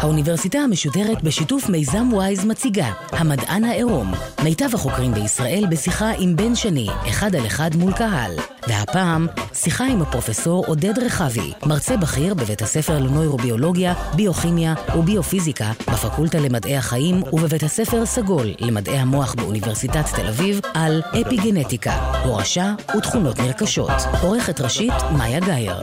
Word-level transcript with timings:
האוניברסיטה 0.00 0.58
המשודרת 0.58 1.22
בשיתוף 1.22 1.68
מיזם 1.68 2.08
וויז 2.12 2.44
מציגה 2.44 2.92
המדען 3.10 3.64
העירום. 3.64 4.12
מיטב 4.44 4.74
החוקרים 4.74 5.14
בישראל 5.14 5.64
בשיחה 5.70 6.12
עם 6.18 6.36
בן 6.36 6.54
שני, 6.54 6.88
אחד 7.08 7.34
על 7.36 7.46
אחד 7.46 7.76
מול 7.76 7.92
קהל. 7.92 8.32
והפעם, 8.68 9.26
שיחה 9.54 9.84
עם 9.84 10.02
הפרופסור 10.02 10.64
עודד 10.66 10.98
רחבי 10.98 11.52
מרצה 11.66 11.96
בכיר 11.96 12.34
בבית 12.34 12.62
הספר 12.62 12.98
לנוירוביולוגיה, 12.98 13.94
ביוכימיה 14.16 14.74
וביופיזיקה 14.98 15.72
בפקולטה 15.92 16.38
למדעי 16.38 16.76
החיים 16.76 17.22
ובבית 17.32 17.62
הספר 17.62 18.06
סגול 18.06 18.46
למדעי 18.60 18.98
המוח 18.98 19.34
באוניברסיטת 19.34 20.04
תל 20.14 20.26
אביב 20.26 20.60
על 20.74 21.02
אפיגנטיקה, 21.20 21.92
הורשה 22.24 22.74
ותכונות 22.98 23.38
נרכשות. 23.38 23.90
עורכת 24.22 24.60
ראשית 24.60 24.94
מאיה 25.18 25.40
גאייר 25.40 25.76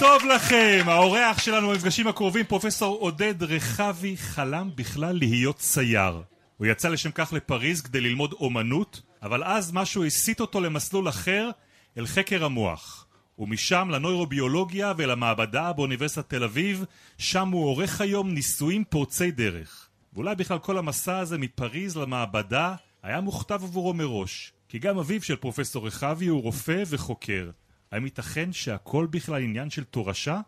טוב 0.00 0.24
לכם! 0.24 0.84
האורח 0.86 1.38
שלנו 1.38 1.68
במפגשים 1.68 2.06
הקרובים, 2.06 2.44
פרופסור 2.44 2.98
עודד 3.00 3.42
רחבי, 3.42 4.16
חלם 4.16 4.70
בכלל 4.74 5.16
להיות 5.18 5.56
צייר. 5.56 6.22
הוא 6.56 6.66
יצא 6.66 6.88
לשם 6.88 7.10
כך 7.10 7.32
לפריז 7.32 7.80
כדי 7.80 8.00
ללמוד 8.00 8.32
אומנות, 8.32 9.02
אבל 9.22 9.44
אז 9.44 9.72
משהו 9.72 10.04
הסיט 10.04 10.40
אותו 10.40 10.60
למסלול 10.60 11.08
אחר, 11.08 11.50
אל 11.98 12.06
חקר 12.06 12.44
המוח. 12.44 13.06
ומשם 13.38 13.88
לנוירוביולוגיה 13.90 14.92
ולמעבדה 14.96 15.72
באוניברסיטת 15.72 16.28
תל 16.28 16.44
אביב, 16.44 16.84
שם 17.18 17.48
הוא 17.48 17.64
עורך 17.64 18.00
היום 18.00 18.34
ניסויים 18.34 18.84
פורצי 18.84 19.30
דרך. 19.30 19.88
ואולי 20.12 20.34
בכלל 20.34 20.58
כל 20.58 20.78
המסע 20.78 21.18
הזה 21.18 21.38
מפריז 21.38 21.96
למעבדה 21.96 22.74
היה 23.02 23.20
מוכתב 23.20 23.60
עבורו 23.62 23.94
מראש, 23.94 24.52
כי 24.68 24.78
גם 24.78 24.98
אביו 24.98 25.22
של 25.22 25.36
פרופסור 25.36 25.86
רחבי 25.86 26.26
הוא 26.26 26.42
רופא 26.42 26.82
וחוקר. 26.86 27.50
האם 27.92 28.04
ייתכן 28.04 28.52
שהכל 28.52 29.06
בכלל 29.10 29.42
עניין 29.42 29.70
של 29.70 29.84
תורשה? 29.84 30.40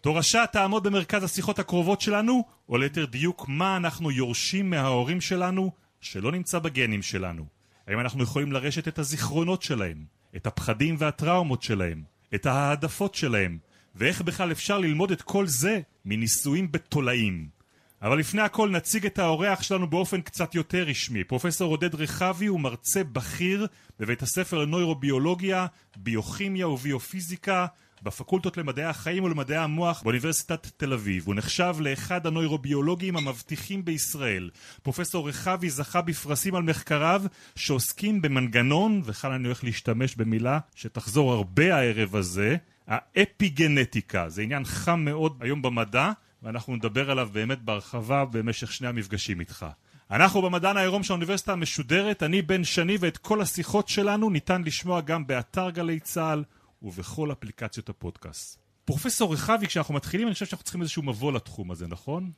תורשה 0.00 0.46
תעמוד 0.46 0.82
במרכז 0.82 1.24
השיחות 1.24 1.58
הקרובות 1.58 2.00
שלנו, 2.00 2.44
או 2.68 2.78
ליתר 2.78 3.04
דיוק 3.04 3.48
מה 3.48 3.76
אנחנו 3.76 4.10
יורשים 4.10 4.70
מההורים 4.70 5.20
שלנו 5.20 5.72
שלא 6.00 6.32
נמצא 6.32 6.58
בגנים 6.58 7.02
שלנו. 7.02 7.46
האם 7.86 8.00
אנחנו 8.00 8.22
יכולים 8.22 8.52
לרשת 8.52 8.88
את 8.88 8.98
הזיכרונות 8.98 9.62
שלהם, 9.62 10.04
את 10.36 10.46
הפחדים 10.46 10.96
והטראומות 10.98 11.62
שלהם, 11.62 12.02
את 12.34 12.46
ההעדפות 12.46 13.14
שלהם, 13.14 13.58
ואיך 13.94 14.22
בכלל 14.22 14.52
אפשר 14.52 14.78
ללמוד 14.78 15.10
את 15.10 15.22
כל 15.22 15.46
זה 15.46 15.80
מניסויים 16.04 16.72
בתולעים. 16.72 17.48
אבל 18.02 18.18
לפני 18.18 18.42
הכל 18.42 18.70
נציג 18.70 19.06
את 19.06 19.18
האורח 19.18 19.62
שלנו 19.62 19.90
באופן 19.90 20.20
קצת 20.20 20.54
יותר 20.54 20.82
רשמי. 20.82 21.24
פרופסור 21.24 21.70
עודד 21.70 21.94
רחבי 21.94 22.46
הוא 22.46 22.60
מרצה 22.60 23.04
בכיר 23.04 23.66
בבית 23.98 24.22
הספר 24.22 24.58
לנוירוביולוגיה, 24.58 25.66
ביוכימיה 25.96 26.68
וביופיזיקה 26.68 27.66
בפקולטות 28.02 28.56
למדעי 28.56 28.84
החיים 28.84 29.24
ולמדעי 29.24 29.56
המוח 29.56 30.02
באוניברסיטת 30.02 30.66
תל 30.76 30.92
אביב. 30.92 31.26
הוא 31.26 31.34
נחשב 31.34 31.76
לאחד 31.80 32.26
הנוירוביולוגים 32.26 33.16
המבטיחים 33.16 33.84
בישראל. 33.84 34.50
פרופסור 34.82 35.28
רחבי 35.28 35.70
זכה 35.70 36.02
בפרסים 36.02 36.54
על 36.54 36.62
מחקריו 36.62 37.22
שעוסקים 37.56 38.22
במנגנון, 38.22 39.02
וכאן 39.04 39.32
אני 39.32 39.44
הולך 39.44 39.64
להשתמש 39.64 40.16
במילה 40.16 40.58
שתחזור 40.74 41.32
הרבה 41.32 41.76
הערב 41.76 42.16
הזה, 42.16 42.56
האפיגנטיקה. 42.86 44.28
זה 44.28 44.42
עניין 44.42 44.64
חם 44.64 45.00
מאוד 45.00 45.36
היום 45.40 45.62
במדע. 45.62 46.12
ואנחנו 46.42 46.76
נדבר 46.76 47.10
עליו 47.10 47.28
באמת 47.32 47.62
בהרחבה 47.62 48.24
במשך 48.24 48.72
שני 48.72 48.88
המפגשים 48.88 49.40
איתך. 49.40 49.66
אנחנו 50.10 50.42
במדען 50.42 50.76
העירום 50.76 51.02
של 51.02 51.12
האוניברסיטה 51.12 51.52
המשודרת, 51.52 52.22
אני 52.22 52.42
בן 52.42 52.64
שני 52.64 52.96
ואת 53.00 53.16
כל 53.16 53.40
השיחות 53.40 53.88
שלנו 53.88 54.30
ניתן 54.30 54.62
לשמוע 54.62 55.00
גם 55.00 55.26
באתר 55.26 55.70
גלי 55.70 56.00
צה"ל 56.00 56.44
ובכל 56.82 57.32
אפליקציות 57.32 57.88
הפודקאסט. 57.88 58.58
פרופסור 58.84 59.32
רחבי, 59.32 59.66
כשאנחנו 59.66 59.94
מתחילים 59.94 60.26
אני 60.26 60.34
חושב 60.34 60.46
שאנחנו 60.46 60.64
צריכים 60.64 60.80
איזשהו 60.80 61.02
מבוא 61.02 61.32
לתחום 61.32 61.70
הזה, 61.70 61.86
נכון? 61.86 62.30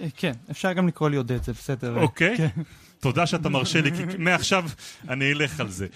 אה, 0.00 0.06
כן, 0.16 0.32
אפשר 0.50 0.72
גם 0.72 0.88
לקרוא 0.88 1.10
לי 1.10 1.16
עודד, 1.16 1.42
זה 1.42 1.52
בסדר. 1.52 2.00
אוקיי, 2.00 2.36
כן. 2.36 2.48
תודה 3.00 3.26
שאתה 3.26 3.48
מרשה 3.48 3.80
לי, 3.80 3.92
כי 3.92 4.02
מעכשיו 4.18 4.64
אני 5.08 5.32
אלך 5.32 5.60
על 5.60 5.68
זה. 5.68 5.86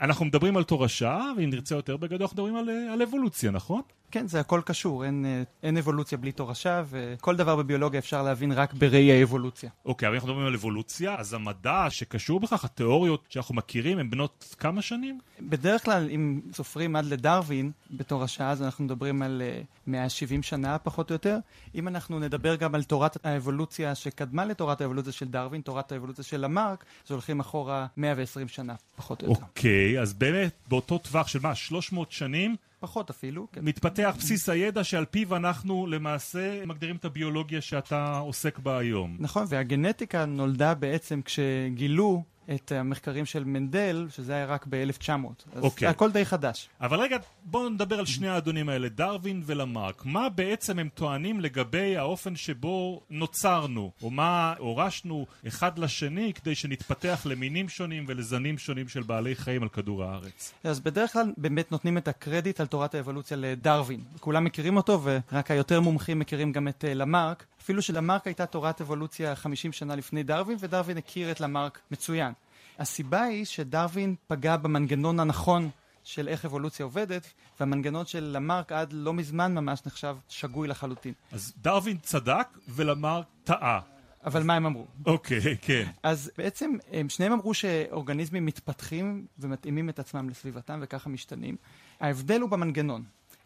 אנחנו 0.00 0.24
מדברים 0.24 0.56
על 0.56 0.64
תורשה, 0.64 1.20
ואם 1.36 1.50
נרצה 1.50 1.74
יותר 1.74 1.96
בגדול, 1.96 2.22
אנחנו 2.22 2.34
מדברים 2.34 2.56
על, 2.56 2.70
אה, 2.70 2.92
על 2.92 3.02
אבולוציה, 3.02 3.50
נכון? 3.50 3.82
כן, 4.12 4.26
זה 4.26 4.40
הכל 4.40 4.60
קשור, 4.64 5.04
אין, 5.04 5.24
אה, 5.26 5.42
אין 5.62 5.76
אבולוציה 5.76 6.18
בלי 6.18 6.32
תורשה, 6.32 6.82
וכל 6.90 7.36
דבר 7.36 7.56
בביולוגיה 7.56 7.98
אפשר 7.98 8.22
להבין 8.22 8.52
רק 8.52 8.74
בראי 8.74 9.12
האבולוציה. 9.12 9.70
אוקיי, 9.84 10.08
אבל 10.08 10.14
אנחנו 10.14 10.28
מדברים 10.28 10.46
על 10.46 10.54
אבולוציה, 10.54 11.14
אז 11.18 11.34
המדע 11.34 11.86
שקשור 11.88 12.40
בכך, 12.40 12.64
התיאוריות 12.64 13.24
שאנחנו 13.28 13.54
מכירים, 13.54 13.98
הן 13.98 14.10
בנות 14.10 14.54
כמה 14.58 14.82
שנים? 14.82 15.18
בדרך 15.40 15.84
כלל, 15.84 16.08
אם 16.10 16.40
סופרים 16.52 16.96
עד 16.96 17.04
לדרווין 17.04 17.70
בתורשה, 17.90 18.50
אז 18.50 18.62
אנחנו 18.62 18.84
מדברים 18.84 19.22
על 19.22 19.42
uh, 19.62 19.66
170 19.86 20.42
שנה 20.42 20.78
פחות 20.78 21.10
או 21.10 21.14
יותר. 21.14 21.38
אם 21.74 21.88
אנחנו 21.88 22.18
נדבר 22.18 22.56
גם 22.56 22.74
על 22.74 22.82
תורת 22.82 23.26
האבולוציה 23.26 23.94
שקדמה 23.94 24.44
לתורת 24.44 24.80
האבולוציה 24.80 25.12
של 25.12 25.28
דרווין, 25.28 25.60
תורת 25.60 25.92
האבולוציה 25.92 26.24
של 26.24 26.40
למרק, 26.40 26.84
אז 27.06 27.10
הולכים 27.10 27.40
אחורה 27.40 27.86
120 27.96 28.48
שנה 28.48 28.74
פחות 28.96 29.22
או 29.22 29.28
יותר. 29.28 29.42
אוקיי, 29.42 30.00
אז 30.00 30.14
באמת 30.14 30.54
באותו 30.68 30.98
טווח 30.98 31.28
של 31.28 31.38
מה, 31.42 31.54
300 31.54 32.12
שנים? 32.12 32.56
פחות 32.82 33.10
אפילו. 33.10 33.46
כן. 33.52 33.60
מתפתח 33.64 34.14
בסיס 34.18 34.48
הידע 34.48 34.84
שעל 34.84 35.04
פיו 35.04 35.36
אנחנו 35.36 35.86
למעשה 35.86 36.66
מגדירים 36.66 36.96
את 36.96 37.04
הביולוגיה 37.04 37.60
שאתה 37.60 38.18
עוסק 38.18 38.58
בה 38.58 38.78
היום. 38.78 39.16
נכון, 39.20 39.44
והגנטיקה 39.48 40.24
נולדה 40.24 40.74
בעצם 40.74 41.20
כשגילו 41.22 42.22
את 42.54 42.72
המחקרים 42.72 43.26
של 43.26 43.44
מנדל, 43.44 44.06
שזה 44.10 44.34
היה 44.34 44.46
רק 44.46 44.66
ב-1900. 44.68 45.10
אז 45.56 45.62
אוקיי. 45.62 45.88
הכל 45.88 46.12
די 46.12 46.24
חדש. 46.24 46.68
אבל 46.80 47.00
רגע, 47.00 47.16
בואו 47.44 47.68
נדבר 47.68 47.98
על 47.98 48.06
שני 48.06 48.28
האדונים 48.28 48.68
האלה, 48.68 48.88
דרווין 48.88 49.42
ולמרק. 49.46 50.02
מה 50.04 50.28
בעצם 50.28 50.78
הם 50.78 50.88
טוענים 50.94 51.40
לגבי 51.40 51.96
האופן 51.96 52.36
שבו 52.36 53.00
נוצרנו, 53.10 53.90
או 54.02 54.10
מה 54.10 54.54
הורשנו 54.58 55.26
אחד 55.46 55.78
לשני 55.78 56.32
כדי 56.34 56.54
שנתפתח 56.54 57.22
למינים 57.24 57.68
שונים 57.68 58.04
ולזנים 58.08 58.58
שונים 58.58 58.88
של 58.88 59.02
בעלי 59.02 59.34
חיים 59.34 59.62
על 59.62 59.68
כדור 59.68 60.04
הארץ? 60.04 60.52
אז 60.64 60.80
בדרך 60.80 61.12
כלל 61.12 61.32
באמת 61.36 61.72
נותנים 61.72 61.98
את 61.98 62.08
הקרדיט 62.08 62.60
על 62.60 62.66
תורת 62.66 62.94
האבולוציה 62.94 63.36
לדרווין. 63.36 64.00
כולם 64.20 64.44
מכירים 64.44 64.76
אותו, 64.76 65.00
ורק 65.02 65.50
היותר 65.50 65.80
מומחים 65.80 66.18
מכירים 66.18 66.52
גם 66.52 66.68
את 66.68 66.84
uh, 66.84 66.94
למרק. 66.94 67.44
אפילו 67.62 67.82
שלמרק 67.82 68.26
הייתה 68.26 68.46
תורת 68.46 68.80
אבולוציה 68.80 69.36
50 69.36 69.72
שנה 69.72 69.96
לפני 69.96 70.22
דרווין, 70.22 70.56
ודרווין 70.60 70.98
הכיר 70.98 71.30
את 71.30 71.40
למרק 71.40 71.80
מצוין. 71.90 72.32
הסיבה 72.78 73.22
היא 73.22 73.44
שדרווין 73.44 74.14
פגע 74.26 74.56
במנגנון 74.56 75.20
הנכון 75.20 75.70
של 76.04 76.28
איך 76.28 76.44
אבולוציה 76.44 76.84
עובדת, 76.84 77.32
והמנגנון 77.60 78.06
של 78.06 78.24
למרק 78.24 78.72
עד 78.72 78.92
לא 78.92 79.12
מזמן 79.14 79.54
ממש 79.54 79.82
נחשב 79.86 80.16
שגוי 80.28 80.68
לחלוטין. 80.68 81.12
אז 81.32 81.52
דרווין 81.62 81.98
צדק 81.98 82.46
ולמרק 82.68 83.26
טעה. 83.44 83.80
אבל 84.24 84.42
מה 84.42 84.54
הם 84.54 84.66
אמרו? 84.66 84.86
אוקיי, 85.06 85.40
כן. 85.62 85.90
אז 86.02 86.30
בעצם 86.38 86.72
הם 86.92 87.08
שניהם 87.08 87.32
אמרו 87.32 87.54
שאורגניזמים 87.54 88.46
מתפתחים 88.46 89.26
ומתאימים 89.38 89.88
את 89.88 89.98
עצמם 89.98 90.28
לסביבתם 90.28 90.78
וככה 90.82 91.10
משתנים. 91.10 91.56
ההבדל 92.00 92.40
הוא 92.40 92.50
במנגנון. 92.50 93.04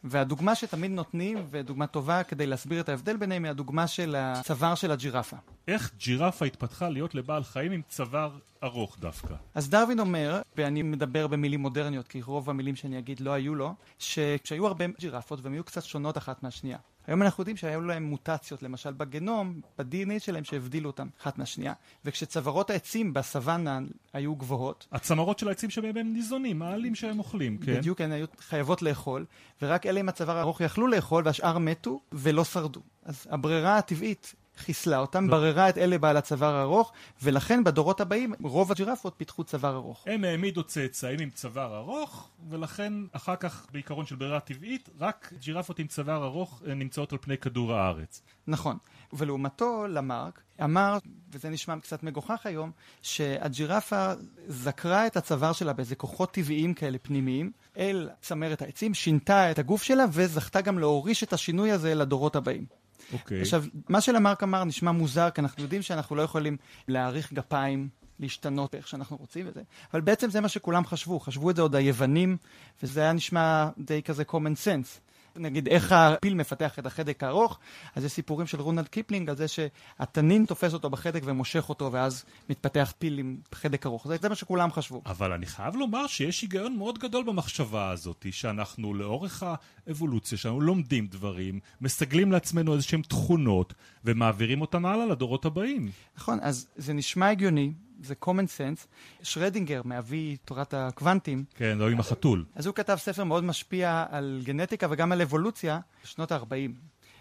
והדוגמה 0.09 0.55
שתמיד 0.55 0.91
נותנים, 0.91 1.47
ודוגמה 1.51 1.87
טובה 1.87 2.23
כדי 2.23 2.47
להסביר 2.47 2.81
את 2.81 2.89
ההבדל 2.89 3.17
ביניהם, 3.17 3.45
היא 3.45 3.51
הדוגמה 3.51 3.87
של 3.87 4.15
הצוואר 4.19 4.75
של 4.75 4.91
הג'ירפה. 4.91 5.37
איך 5.69 5.93
ג'ירפה 5.99 6.45
התפתחה 6.45 6.89
להיות 6.89 7.15
לבעל 7.15 7.45
חיים 7.45 7.73
עם 7.73 7.83
צוואר 7.89 8.31
ארוך 8.65 8.99
דווקא? 9.01 9.35
אז 9.55 9.71
דרווין 9.71 10.01
אומר, 10.01 10.41
ואני 10.57 10.83
מדבר 10.83 11.27
במילים 11.27 11.61
מודרניות, 11.61 12.09
כי 12.09 12.23
רוב 12.23 12.51
המילים 12.51 12.77
שאני 12.77 12.99
אגיד 12.99 13.21
לא 13.21 13.31
היו 13.31 13.55
לו, 13.55 13.75
שכשהיו 13.99 14.67
הרבה 14.67 14.85
ג'ירפות 14.99 15.41
והן 15.43 15.53
היו 15.53 15.65
קצת 15.65 15.85
שונות 15.85 16.19
אחת 16.19 16.43
מהשנייה. 16.43 16.79
היום 17.07 17.23
אנחנו 17.23 17.41
יודעים 17.41 17.57
שהיו 17.57 17.81
להם 17.81 18.03
מוטציות, 18.03 18.63
למשל 18.63 18.93
בגנום, 18.93 19.61
ב-DNA 19.79 20.19
שלהם, 20.19 20.45
שהבדילו 20.45 20.91
אותם 20.91 21.09
אחת 21.23 21.39
מהשנייה. 21.39 21.73
וכשצווארות 22.05 22.71
העצים 22.71 23.15
בסוואנה 23.15 23.79
היו 24.13 24.35
גבוהות... 24.37 24.87
הצמרות 24.93 25.39
של 25.39 25.49
העצים 25.49 25.71
שבהם 25.71 25.97
הם 25.97 26.13
ניזונים, 26.13 26.63
העלים 26.63 26.95
שהם 26.95 27.19
אוכלים, 27.19 27.59
כן? 27.59 27.77
בדיוק, 27.77 28.01
הן 28.01 28.13
היו 28.13 28.27
חייבות 28.39 28.83
לאכול, 28.83 29.25
ורק 29.63 29.87
אלה 29.87 30.01
עם 30.01 30.09
הצוואר 30.09 30.37
הארוך 30.37 30.61
יכלו 30.61 30.87
לאכול, 30.87 31.23
והשאר 31.27 31.59
מתו 31.59 32.01
ולא 32.13 32.45
שרדו. 32.45 32.81
אז 33.05 33.27
הברירה 33.31 33.79
הטבעית 33.79 34.35
חיסלה 34.57 34.99
אותם, 34.99 35.29
בררה 35.31 35.69
את 35.69 35.79
אלה 35.79 35.99
בעל 35.99 36.17
הצוואר 36.17 36.55
הארוך, 36.55 36.93
ולכן 37.23 37.65
בדורות 37.65 38.01
הבאים 38.01 38.35
רוב 38.43 38.73
הג'ירפות 38.73 39.15
פיתחו 39.17 39.45
צוואר 39.45 39.77
ארוך. 39.77 40.05
הם 40.07 40.25
העמידו 40.25 40.63
צאצאים 40.63 41.21
עם 41.21 41.31
צוואר 41.31 41.77
ארוך, 41.77 42.29
ולכן 42.49 42.93
אחר 43.13 43.37
כך 43.37 43.67
בעיקרון 43.73 44.07
של 44.07 44.17
ברירה 44.17 44.41
טבעית, 44.41 44.89
רק 45.01 45.33
ג'ירפות 45.41 45.79
עם 45.79 45.87
צוואר 45.87 46.25
ארוך 46.25 46.63
אה, 46.69 46.75
נמצאות 46.75 47.13
על 47.13 47.19
פני 47.19 47.39
כדור 47.39 47.73
הארץ. 47.73 48.23
נכון. 48.47 48.77
ולעומתו, 49.13 49.87
למרק 49.87 50.41
אמר, 50.65 50.99
וזה 51.33 51.49
נשמע 51.49 51.81
קצת 51.81 52.03
מגוחך 52.03 52.47
היום, 52.47 52.71
שהג'ירפה 53.03 54.13
זקרה 54.47 55.07
את 55.07 55.17
הצוואר 55.17 55.53
שלה 55.53 55.73
באיזה 55.73 55.95
כוחות 55.95 56.33
טבעיים 56.33 56.75
כאלה 56.75 56.99
פנימיים, 56.99 57.53
אל 57.77 58.09
צמרת 58.21 58.63
העצים, 58.63 58.95
שינתה 58.95 59.51
את 59.51 59.59
הגוף 59.59 59.83
שלה, 59.83 60.05
וזכתה 60.13 60.61
גם 60.61 60.79
להוריש 60.79 61.23
את 61.23 61.33
השינוי 61.33 61.71
הזה 61.73 61.95
לדורות 61.95 62.37
הבאים. 62.37 62.67
אוקיי. 63.13 63.41
עכשיו, 63.41 63.65
מה 63.89 64.01
שלמרק 64.01 64.43
אמר 64.43 64.65
נשמע 64.65 64.93
מוזר, 64.93 65.31
כי 65.31 65.41
אנחנו 65.41 65.63
יודעים 65.63 65.83
שאנחנו 65.83 66.17
לא 66.17 66.23
יכולים 66.23 66.57
להאריך 66.89 67.33
גפיים, 67.33 67.89
להשתנות 68.21 68.75
איך 68.75 68.89
שאנחנו 68.89 69.17
רוצים 69.17 69.47
וזה, 69.49 69.63
אבל 69.93 70.01
בעצם 70.01 70.31
זה 70.31 70.41
מה 70.41 70.49
שכולם 70.49 70.87
חשבו, 70.87 71.21
חשבו 71.21 71.51
את 71.51 71.57
זה 71.57 71.63
עוד 71.63 71.75
היוונים, 71.75 72.37
וזה 72.83 73.01
היה 73.01 73.13
נשמע 73.13 73.69
די 73.79 74.03
כזה 74.03 74.25
common 74.29 74.57
sense. 74.65 75.06
נגיד 75.39 75.69
איך 75.69 75.93
הפיל 75.93 76.35
מפתח 76.35 76.79
את 76.79 76.87
החדק 76.87 77.23
הארוך, 77.23 77.59
אז 77.95 78.05
יש 78.05 78.13
סיפורים 78.13 78.47
של 78.47 78.61
רונלד 78.61 78.89
קיפלינג 78.89 79.29
על 79.31 79.37
זה 79.37 79.49
שהתנין 79.49 80.45
תופס 80.47 80.75
אותו 80.75 80.91
בחדק 80.91 81.21
ומושך 81.25 81.69
אותו, 81.69 81.93
ואז 81.93 82.25
מתפתח 82.51 82.93
פיל 82.99 83.19
עם 83.19 83.37
חדק 83.53 83.87
ארוך. 83.87 84.09
זה, 84.09 84.17
זה 84.23 84.29
מה 84.29 84.35
שכולם 84.35 84.73
חשבו. 84.73 85.03
אבל 85.07 85.33
אני 85.33 85.47
חייב 85.47 85.77
לומר 85.77 86.07
שיש 86.07 86.43
היגיון 86.43 86.77
מאוד 86.77 86.99
גדול 86.99 87.25
במחשבה 87.25 87.91
הזאת, 87.91 88.27
שאנחנו 88.31 88.95
לאורך 88.95 89.45
האבולוציה 89.87 90.39
שלנו 90.39 90.61
לומדים 90.61 91.07
דברים, 91.07 91.61
מסגלים 91.81 92.33
לעצמנו 92.33 92.75
איזשהם 92.75 93.03
תכונות, 93.03 93.75
ומעבירים 94.05 94.61
אותם 94.61 94.87
הלאה 94.87 95.07
לדורות 95.07 95.45
הבאים. 95.45 95.91
נכון, 96.17 96.39
אז 96.43 96.67
זה 96.77 96.93
נשמע 96.93 97.29
הגיוני, 97.29 97.73
זה 98.03 98.15
common 98.25 98.27
sense. 98.59 98.87
שרדינגר, 99.23 99.83
מאבי 99.85 100.37
תורת 100.45 100.75
הקוונטים, 100.75 101.45
כן, 101.55 101.79
לא 101.79 101.91
עם 101.91 102.01
החתול. 102.01 102.45
אז 102.55 102.67
הוא 102.67 102.75
כתב 102.75 102.97
ספר 102.97 103.25
מאוד 103.25 103.45
משפיע 103.45 104.05
על 104.11 104.41
גנטיקה 104.45 104.87
וגם 104.91 105.13
על 105.13 105.23
אבולוציה 105.23 105.81
בשנות 106.05 106.33
ה-40. 106.33 106.73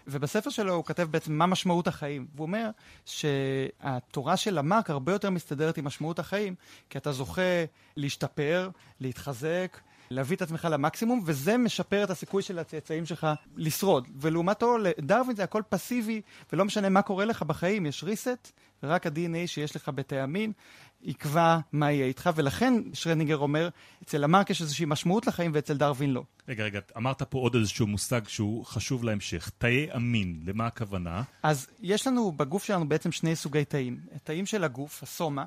ובספר 0.06 0.50
שלו 0.50 0.74
הוא 0.74 0.84
כתב 0.84 1.08
בעצם 1.10 1.32
מה 1.32 1.46
משמעות 1.46 1.86
החיים. 1.86 2.26
והוא 2.34 2.46
אומר 2.46 2.70
שהתורה 3.04 4.36
של 4.36 4.54
למרק 4.54 4.90
הרבה 4.90 5.12
יותר 5.12 5.30
מסתדרת 5.30 5.78
עם 5.78 5.84
משמעות 5.84 6.18
החיים, 6.18 6.54
כי 6.90 6.98
אתה 6.98 7.12
זוכה 7.12 7.42
להשתפר, 7.96 8.70
להתחזק, 9.00 9.78
להביא 10.10 10.36
את 10.36 10.42
עצמך 10.42 10.68
למקסימום, 10.70 11.22
וזה 11.24 11.56
משפר 11.56 12.04
את 12.04 12.10
הסיכוי 12.10 12.42
של 12.42 12.58
הצאצאים 12.58 13.06
שלך 13.06 13.26
לשרוד. 13.56 14.08
ולעומתו, 14.20 14.78
לדרווין 14.78 15.36
זה 15.36 15.44
הכל 15.44 15.62
פסיבי, 15.68 16.20
ולא 16.52 16.64
משנה 16.64 16.88
מה 16.88 17.02
קורה 17.02 17.24
לך 17.24 17.42
בחיים, 17.42 17.86
יש 17.86 18.04
reset, 18.04 18.50
ורק 18.82 19.06
ה-DNA 19.06 19.46
שיש 19.46 19.76
לך 19.76 19.90
בתאי 19.94 20.20
המין 20.20 20.52
יקבע 21.02 21.58
מה 21.72 21.92
יהיה 21.92 22.06
איתך, 22.06 22.30
ולכן 22.34 22.74
שרנינגר 22.92 23.36
אומר, 23.36 23.68
אצל 24.02 24.18
למרק 24.18 24.50
יש 24.50 24.60
איזושהי 24.60 24.86
משמעות 24.88 25.26
לחיים 25.26 25.50
ואצל 25.54 25.76
דרווין 25.76 26.10
לא. 26.10 26.22
רגע, 26.48 26.64
רגע, 26.64 26.80
אמרת 26.96 27.22
פה 27.22 27.38
עוד 27.38 27.54
איזשהו 27.54 27.86
מושג 27.86 28.20
שהוא 28.28 28.64
חשוב 28.64 29.04
להמשך. 29.04 29.50
תאי 29.58 29.88
המין, 29.92 30.40
למה 30.46 30.66
הכוונה? 30.66 31.22
אז 31.42 31.66
יש 31.80 32.06
לנו 32.06 32.32
בגוף 32.32 32.64
שלנו 32.64 32.88
בעצם 32.88 33.12
שני 33.12 33.36
סוגי 33.36 33.64
תאים. 33.64 34.00
תאים 34.24 34.46
של 34.46 34.64
הגוף, 34.64 35.02
הסומה, 35.02 35.44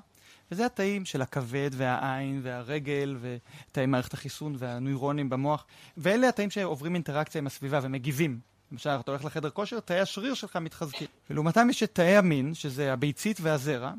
וזה 0.51 0.65
התאים 0.65 1.05
של 1.05 1.21
הכבד 1.21 1.69
והעין 1.73 2.39
והרגל 2.43 3.17
ותאי 3.21 3.85
מערכת 3.85 4.13
החיסון 4.13 4.55
והנוירונים 4.57 5.29
במוח, 5.29 5.65
ואלה 5.97 6.29
התאים 6.29 6.49
שעוברים 6.49 6.95
אינטראקציה 6.95 7.39
עם 7.39 7.47
הסביבה 7.47 7.79
ומגיבים. 7.83 8.39
למשל, 8.71 8.89
אתה 8.89 9.11
הולך 9.11 9.25
לחדר 9.25 9.49
כושר, 9.49 9.79
תאי 9.79 9.99
השריר 9.99 10.33
שלך 10.33 10.55
מתחזקים. 10.55 11.07
ולעומתם 11.29 11.69
יש 11.69 11.83
את 11.83 11.95
תאי 11.95 12.17
המין, 12.17 12.53
שזה 12.53 12.93
הביצית 12.93 13.37
והזרע, 13.41 13.93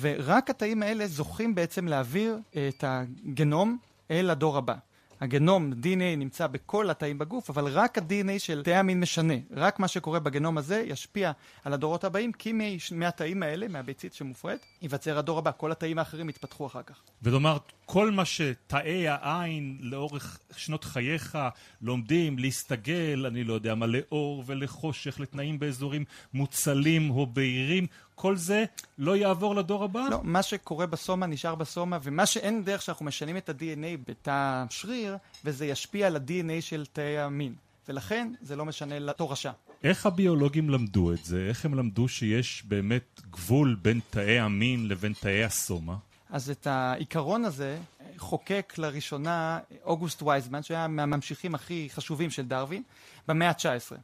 ורק 0.00 0.50
התאים 0.50 0.82
האלה 0.82 1.06
זוכים 1.06 1.54
בעצם 1.54 1.88
להעביר 1.88 2.38
את 2.50 2.84
הגנום 2.86 3.78
אל 4.10 4.30
הדור 4.30 4.56
הבא. 4.58 4.74
הגנום, 5.22 5.72
DNA, 5.72 6.16
נמצא 6.16 6.46
בכל 6.46 6.90
התאים 6.90 7.18
בגוף, 7.18 7.50
אבל 7.50 7.68
רק 7.68 7.98
ה-DNA 7.98 8.38
של 8.38 8.62
תאי 8.62 8.74
המין 8.74 9.00
משנה. 9.00 9.34
רק 9.50 9.78
מה 9.78 9.88
שקורה 9.88 10.20
בגנום 10.20 10.58
הזה 10.58 10.84
ישפיע 10.86 11.32
על 11.64 11.72
הדורות 11.72 12.04
הבאים, 12.04 12.32
כי 12.32 12.52
מהתאים 12.92 13.42
האלה, 13.42 13.68
מהביצית 13.68 14.14
שמופרית, 14.14 14.60
ייווצר 14.82 15.18
הדור 15.18 15.38
הבא. 15.38 15.50
כל 15.56 15.72
התאים 15.72 15.98
האחרים 15.98 16.28
יתפתחו 16.28 16.66
אחר 16.66 16.82
כך. 16.82 17.00
ולומר, 17.22 17.58
כל 17.86 18.10
מה 18.10 18.24
שתאי 18.24 19.08
העין 19.08 19.78
לאורך 19.80 20.38
שנות 20.56 20.84
חייך 20.84 21.38
לומדים 21.82 22.38
להסתגל, 22.38 23.26
אני 23.26 23.44
לא 23.44 23.54
יודע 23.54 23.74
מה, 23.74 23.86
לאור 23.86 24.44
ולחושך, 24.46 25.20
לתנאים 25.20 25.58
באזורים 25.58 26.04
מוצלים 26.34 27.10
או 27.10 27.26
בהירים, 27.26 27.86
כל 28.14 28.36
זה 28.36 28.64
לא 28.98 29.16
יעבור 29.16 29.54
לדור 29.56 29.84
הבא? 29.84 30.06
לא, 30.10 30.20
מה 30.22 30.42
שקורה 30.42 30.86
בסומה 30.86 31.26
נשאר 31.26 31.54
בסומה, 31.54 31.98
ומה 32.02 32.26
שאין 32.26 32.64
דרך 32.64 32.82
שאנחנו 32.82 33.04
משנים 33.04 33.36
את 33.36 33.48
ה-DNA 33.48 33.98
בתא 34.08 34.64
שריר, 34.70 35.16
וזה 35.44 35.66
ישפיע 35.66 36.06
על 36.06 36.16
ה-DNA 36.16 36.60
של 36.60 36.86
תאי 36.92 37.18
המין. 37.18 37.54
ולכן 37.88 38.32
זה 38.42 38.56
לא 38.56 38.64
משנה 38.64 38.98
לתורשה. 38.98 39.52
איך 39.84 40.06
הביולוגים 40.06 40.70
למדו 40.70 41.12
את 41.12 41.24
זה? 41.24 41.46
איך 41.48 41.64
הם 41.64 41.74
למדו 41.74 42.08
שיש 42.08 42.62
באמת 42.68 43.20
גבול 43.30 43.76
בין 43.82 44.00
תאי 44.10 44.38
המין 44.38 44.88
לבין 44.88 45.12
תאי 45.20 45.44
הסומה? 45.44 45.96
אז 46.30 46.50
את 46.50 46.66
העיקרון 46.66 47.44
הזה 47.44 47.78
חוקק 48.18 48.74
לראשונה 48.78 49.58
אוגוסט 49.84 50.22
וייזמן, 50.22 50.62
שהיה 50.62 50.88
מהממשיכים 50.88 51.54
הכי 51.54 51.88
חשובים 51.92 52.30
של 52.30 52.46
דרווין, 52.46 52.82
במאה 53.28 53.48
ה-19. 53.48 53.96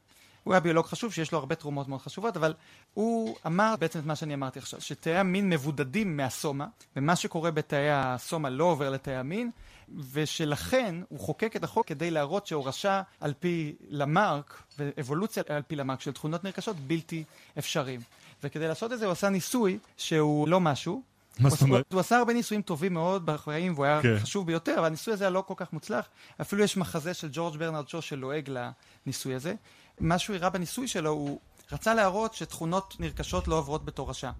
הוא 0.44 0.54
היה 0.54 0.60
ביולוג 0.60 0.86
חשוב 0.86 1.12
שיש 1.12 1.32
לו 1.32 1.38
הרבה 1.38 1.54
תרומות 1.54 1.88
מאוד 1.88 2.00
חשובות, 2.00 2.36
אבל 2.36 2.54
הוא 2.94 3.36
אמר 3.46 3.74
בעצם 3.78 3.98
את 3.98 4.06
מה 4.06 4.16
שאני 4.16 4.34
אמרתי 4.34 4.58
עכשיו, 4.58 4.80
שתאי 4.80 5.16
המין 5.16 5.50
מבודדים 5.50 6.16
מהסומה, 6.16 6.66
ומה 6.96 7.16
שקורה 7.16 7.50
בתאי 7.50 7.90
הסומה 7.90 8.50
לא 8.50 8.64
עובר 8.64 8.90
לתאי 8.90 9.16
המין, 9.16 9.50
ושלכן 10.12 10.94
הוא 11.08 11.20
חוקק 11.20 11.56
את 11.56 11.64
החוק 11.64 11.86
כדי 11.86 12.10
להראות 12.10 12.46
שהורשה 12.46 13.02
על 13.20 13.34
פי 13.40 13.74
למרק, 13.88 14.62
ואבולוציה 14.78 15.42
על 15.48 15.62
פי 15.62 15.76
למרק 15.76 16.00
של 16.00 16.12
תכונות 16.12 16.44
נרכשות 16.44 16.76
בלתי 16.76 17.24
אפשריים. 17.58 18.00
וכדי 18.42 18.68
לעשות 18.68 18.92
את 18.92 18.98
זה 18.98 19.04
הוא 19.04 19.12
עשה 19.12 19.28
ניסוי 19.28 19.78
שהוא 19.96 20.48
לא 20.48 20.60
משהו, 20.60 21.02
מה 21.40 21.50
זאת 21.50 21.62
אומרת? 21.62 21.92
הוא 21.92 22.00
עשה 22.00 22.18
הרבה 22.18 22.32
ניסויים 22.32 22.62
טובים 22.62 22.94
מאוד 22.94 23.26
בחיים, 23.26 23.74
והוא 23.74 23.84
היה 23.84 24.02
כן. 24.02 24.18
חשוב 24.18 24.46
ביותר, 24.46 24.74
אבל 24.78 24.86
הניסוי 24.86 25.14
הזה 25.14 25.24
היה 25.24 25.30
לא 25.30 25.44
כל 25.46 25.54
כך 25.56 25.72
מוצלח. 25.72 26.08
אפילו 26.40 26.64
יש 26.64 26.76
מחזה 26.76 27.14
של 27.14 27.28
ג'ורג' 27.32 27.56
ברנרד 27.56 27.88
שו 27.88 28.02
שלועג 28.02 28.50
לניסוי 29.06 29.34
הזה. 29.34 29.54
מה 30.00 30.18
שהוא 30.18 30.36
הראה 30.36 30.50
בניסוי 30.50 30.88
שלו, 30.88 31.10
הוא 31.10 31.40
רצה 31.72 31.94
להראות 31.94 32.34
שתכונות 32.34 32.96
נרכשות 32.98 33.48
לא 33.48 33.58
עוברות 33.58 33.84
בתורשה. 33.84 34.30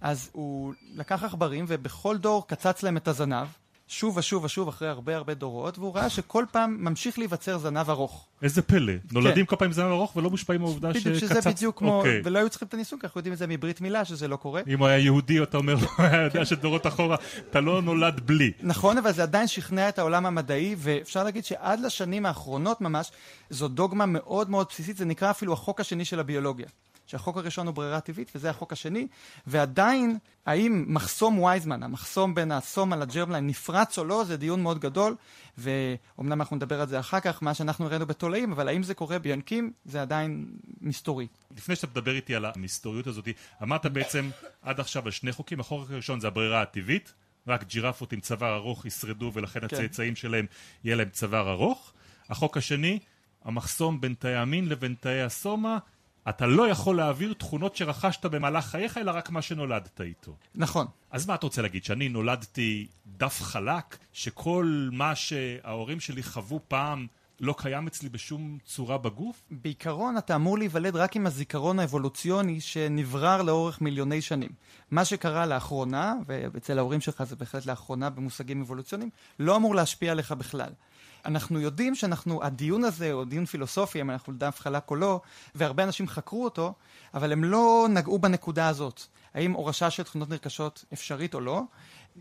אז 0.00 0.30
הוא 0.32 0.74
לקח 0.94 1.22
עכברים 1.22 1.64
ובכל 1.68 2.18
דור 2.18 2.46
קצץ 2.46 2.82
להם 2.82 2.96
את 2.96 3.08
הזנב, 3.08 3.46
שוב 3.88 4.16
ושוב 4.16 4.44
ושוב 4.44 4.68
אחרי 4.68 4.88
הרבה 4.88 5.16
הרבה 5.16 5.34
דורות, 5.34 5.78
והוא 5.78 5.94
ראה 5.94 6.10
שכל 6.10 6.44
פעם 6.52 6.76
ממשיך 6.80 7.18
להיווצר 7.18 7.58
זנב 7.58 7.90
ארוך. 7.90 8.26
איזה 8.42 8.62
פלא. 8.62 8.92
נולדים 9.12 9.46
כל 9.46 9.56
פעם 9.56 9.66
עם 9.66 9.72
זנב 9.72 9.86
ארוך 9.86 10.16
ולא 10.16 10.30
מושפעים 10.30 10.60
מהעובדה 10.60 10.94
שקצת... 10.94 11.06
בדיוק 11.06 11.18
שזה 11.18 11.40
בדיוק 11.50 11.78
כמו, 11.78 11.98
אוקיי. 11.98 12.20
ולא 12.24 12.38
היו 12.38 12.48
צריכים 12.48 12.68
את 12.68 12.74
הניסוי, 12.74 12.98
כי 13.00 13.06
אנחנו 13.06 13.18
יודעים 13.18 13.32
את 13.32 13.38
זה 13.38 13.46
מברית 13.46 13.80
מילה, 13.80 14.04
שזה 14.04 14.28
לא 14.28 14.36
קורה. 14.36 14.62
אם 14.66 14.78
הוא 14.78 14.86
היה 14.86 14.98
יהודי, 14.98 15.42
אתה 15.42 15.56
אומר, 15.56 15.74
הוא 15.82 16.06
היה 16.06 16.22
יודע 16.22 16.44
שדורות 16.44 16.86
אחורה, 16.86 17.16
אתה 17.50 17.60
לא 17.60 17.82
נולד 17.82 18.20
בלי. 18.26 18.52
נכון, 18.62 18.98
אבל 18.98 19.12
זה 19.12 19.22
עדיין 19.22 19.46
שכנע 19.46 19.88
את 19.88 19.98
העולם 19.98 20.26
המדעי, 20.26 20.74
ואפשר 20.78 21.24
להגיד 21.24 21.44
שעד 21.44 21.80
לשנים 21.80 22.26
האחרונות 22.26 22.80
ממש, 22.80 23.12
זו 23.50 23.68
דוגמה 23.68 24.06
מאוד 24.06 24.50
מאוד 24.50 24.66
בסיסית, 24.70 24.96
זה 24.96 25.04
נקרא 25.04 25.30
אפילו 25.30 25.52
החוק 25.52 25.80
השני 25.80 26.04
של 26.04 26.20
הביולוגיה. 26.20 26.66
שהחוק 27.06 27.36
הראשון 27.36 27.66
הוא 27.66 27.74
ברירה 27.74 28.00
טבעית, 28.00 28.32
וזה 28.34 28.50
החוק 28.50 28.72
השני, 28.72 29.06
ועדיין, 29.46 30.18
האם 30.46 30.84
מחסום 30.88 31.38
וייזמן, 31.38 31.82
המחסום 31.82 32.34
בין 32.34 32.52
הסומה 32.52 32.96
לג'רמליין, 32.96 33.46
נפרץ 33.46 33.98
או 33.98 34.04
לא, 34.04 34.24
זה 34.24 34.36
דיון 34.36 34.62
מאוד 34.62 34.78
גדול, 34.78 35.16
ואומנם 35.58 36.40
אנחנו 36.40 36.56
נדבר 36.56 36.80
על 36.80 36.86
זה 36.86 37.00
אחר 37.00 37.20
כך, 37.20 37.42
מה 37.42 37.54
שאנחנו 37.54 37.84
הראינו 37.86 38.06
בתולעים, 38.06 38.52
אבל 38.52 38.68
האם 38.68 38.82
זה 38.82 38.94
קורה 38.94 39.18
ביונקים, 39.18 39.72
זה 39.84 40.02
עדיין 40.02 40.46
מסתורי. 40.80 41.26
לפני 41.56 41.76
שאתה 41.76 41.86
מדבר 41.86 42.14
איתי 42.14 42.34
על 42.34 42.44
המסתוריות 42.44 43.06
הזאת, 43.06 43.28
אמרת 43.62 43.86
בעצם 43.86 44.30
עד 44.62 44.80
עכשיו 44.80 45.04
על 45.04 45.10
שני 45.10 45.32
חוקים, 45.32 45.60
החוק 45.60 45.90
הראשון 45.90 46.20
זה 46.20 46.26
הברירה 46.26 46.62
הטבעית, 46.62 47.12
רק 47.46 47.64
ג'ירפות 47.64 48.12
עם 48.12 48.20
צוואר 48.20 48.56
ארוך 48.56 48.86
ישרדו 48.86 49.30
ולכן 49.34 49.60
כן. 49.60 49.66
הצאצאים 49.66 50.16
שלהם 50.16 50.46
יהיה 50.84 50.96
להם 50.96 51.08
צוואר 51.08 51.50
ארוך. 51.50 51.92
החוק 52.28 52.56
השני, 52.56 52.98
המחסום 53.44 54.00
בין 54.00 54.14
תאי 54.18 54.34
המין 54.34 54.68
לבין 54.68 54.94
תאי 55.00 55.22
הסומה, 55.22 55.78
אתה 56.28 56.46
לא 56.46 56.68
יכול 56.68 56.96
להעביר 56.96 57.32
תכונות 57.32 57.76
שרכשת 57.76 58.26
במהלך 58.26 58.64
חייך, 58.66 58.98
אלא 58.98 59.10
רק 59.10 59.30
מה 59.30 59.42
שנולדת 59.42 60.00
איתו. 60.00 60.36
נכון. 60.54 60.86
אז 61.10 61.26
מה 61.26 61.34
אתה 61.34 61.46
רוצה 61.46 61.62
להגיד? 61.62 61.84
שאני 61.84 62.08
נולדתי 62.08 62.86
דף 63.06 63.42
חלק, 63.42 63.98
שכל 64.12 64.88
מה 64.92 65.14
שההורים 65.14 66.00
שלי 66.00 66.22
חוו 66.22 66.60
פעם 66.68 67.06
לא 67.40 67.54
קיים 67.58 67.86
אצלי 67.86 68.08
בשום 68.08 68.58
צורה 68.64 68.98
בגוף? 68.98 69.42
בעיקרון 69.50 70.18
אתה 70.18 70.36
אמור 70.36 70.58
להיוולד 70.58 70.96
רק 70.96 71.16
עם 71.16 71.26
הזיכרון 71.26 71.78
האבולוציוני 71.78 72.60
שנברר 72.60 73.42
לאורך 73.42 73.80
מיליוני 73.80 74.22
שנים. 74.22 74.50
מה 74.90 75.04
שקרה 75.04 75.46
לאחרונה, 75.46 76.14
ואצל 76.26 76.78
ההורים 76.78 77.00
שלך 77.00 77.22
זה 77.22 77.36
בהחלט 77.36 77.66
לאחרונה 77.66 78.10
במושגים 78.10 78.60
אבולוציוניים, 78.60 79.10
לא 79.38 79.56
אמור 79.56 79.74
להשפיע 79.74 80.12
עליך 80.12 80.32
בכלל. 80.32 80.70
אנחנו 81.26 81.60
יודעים 81.60 81.94
שאנחנו, 81.94 82.44
הדיון 82.44 82.84
הזה, 82.84 83.12
או 83.12 83.24
דיון 83.24 83.46
פילוסופי, 83.46 84.00
אם 84.00 84.10
אנחנו 84.10 84.32
דף 84.32 84.60
חלק 84.60 84.90
או 84.90 84.96
לא, 84.96 85.20
והרבה 85.54 85.82
אנשים 85.82 86.08
חקרו 86.08 86.44
אותו, 86.44 86.72
אבל 87.14 87.32
הם 87.32 87.44
לא 87.44 87.86
נגעו 87.90 88.18
בנקודה 88.18 88.68
הזאת. 88.68 89.00
האם 89.34 89.52
הורשה 89.52 89.90
של 89.90 90.02
תכונות 90.02 90.30
נרכשות 90.30 90.84
אפשרית 90.92 91.34
או 91.34 91.40
לא? 91.40 91.62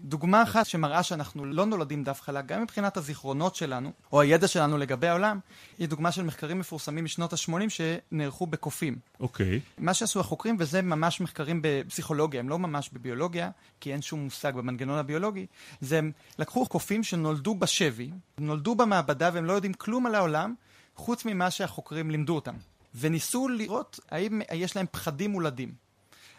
דוגמה 0.04 0.44
אחת 0.44 0.66
שמראה 0.66 1.04
שאנחנו 1.04 1.46
לא 1.46 1.66
נולדים 1.66 2.04
דף 2.04 2.22
חלק, 2.22 2.46
גם 2.46 2.62
מבחינת 2.62 2.98
הזיכרונות 2.98 3.56
שלנו, 3.56 3.92
או 4.14 4.22
הידע 4.22 4.48
שלנו 4.48 4.78
לגבי 4.78 5.08
העולם, 5.08 5.40
היא 5.78 5.88
דוגמה 5.88 6.12
של 6.12 6.24
מחקרים 6.24 6.60
מפורסמים 6.60 7.06
משנות 7.06 7.34
ה-80 7.34 7.70
שנערכו 7.70 8.48
בקופים. 8.48 8.96
אוקיי. 9.20 9.60
מה 9.78 9.94
שעשו 9.94 10.20
החוקרים, 10.20 10.56
וזה 10.60 10.82
ממש 10.82 11.22
מחקרים 11.22 11.60
בפסיכולוגיה, 11.64 12.40
הם 12.40 12.50
לא 12.50 12.60
ממש 12.60 12.90
בביולוגיה, 12.94 13.50
כי 13.80 13.94
אין 13.94 14.02
שום 14.02 14.20
מושג 14.20 14.56
במנגנון 14.56 14.98
הביולוגי, 14.98 15.46
זה 15.82 15.98
הם 15.98 16.12
לקחו 16.40 16.66
קופים 16.66 17.04
שנולדו 17.04 17.56
בשבי, 17.56 18.12
נולדו 18.38 18.76
במעבדה 18.76 19.30
והם 19.34 19.46
לא 19.46 19.54
יודעים 19.54 19.74
כלום 19.74 20.06
על 20.06 20.16
העולם, 20.16 20.54
חוץ 20.96 21.26
ממה 21.26 21.52
שהחוקרים 21.52 22.12
לימדו 22.12 22.36
אותם. 22.36 22.56
וניסו 22.96 23.48
לראות 23.48 24.00
האם 24.12 24.42
יש 24.54 24.76
להם 24.76 24.86
פחדים 24.92 25.32
מולדים. 25.32 25.85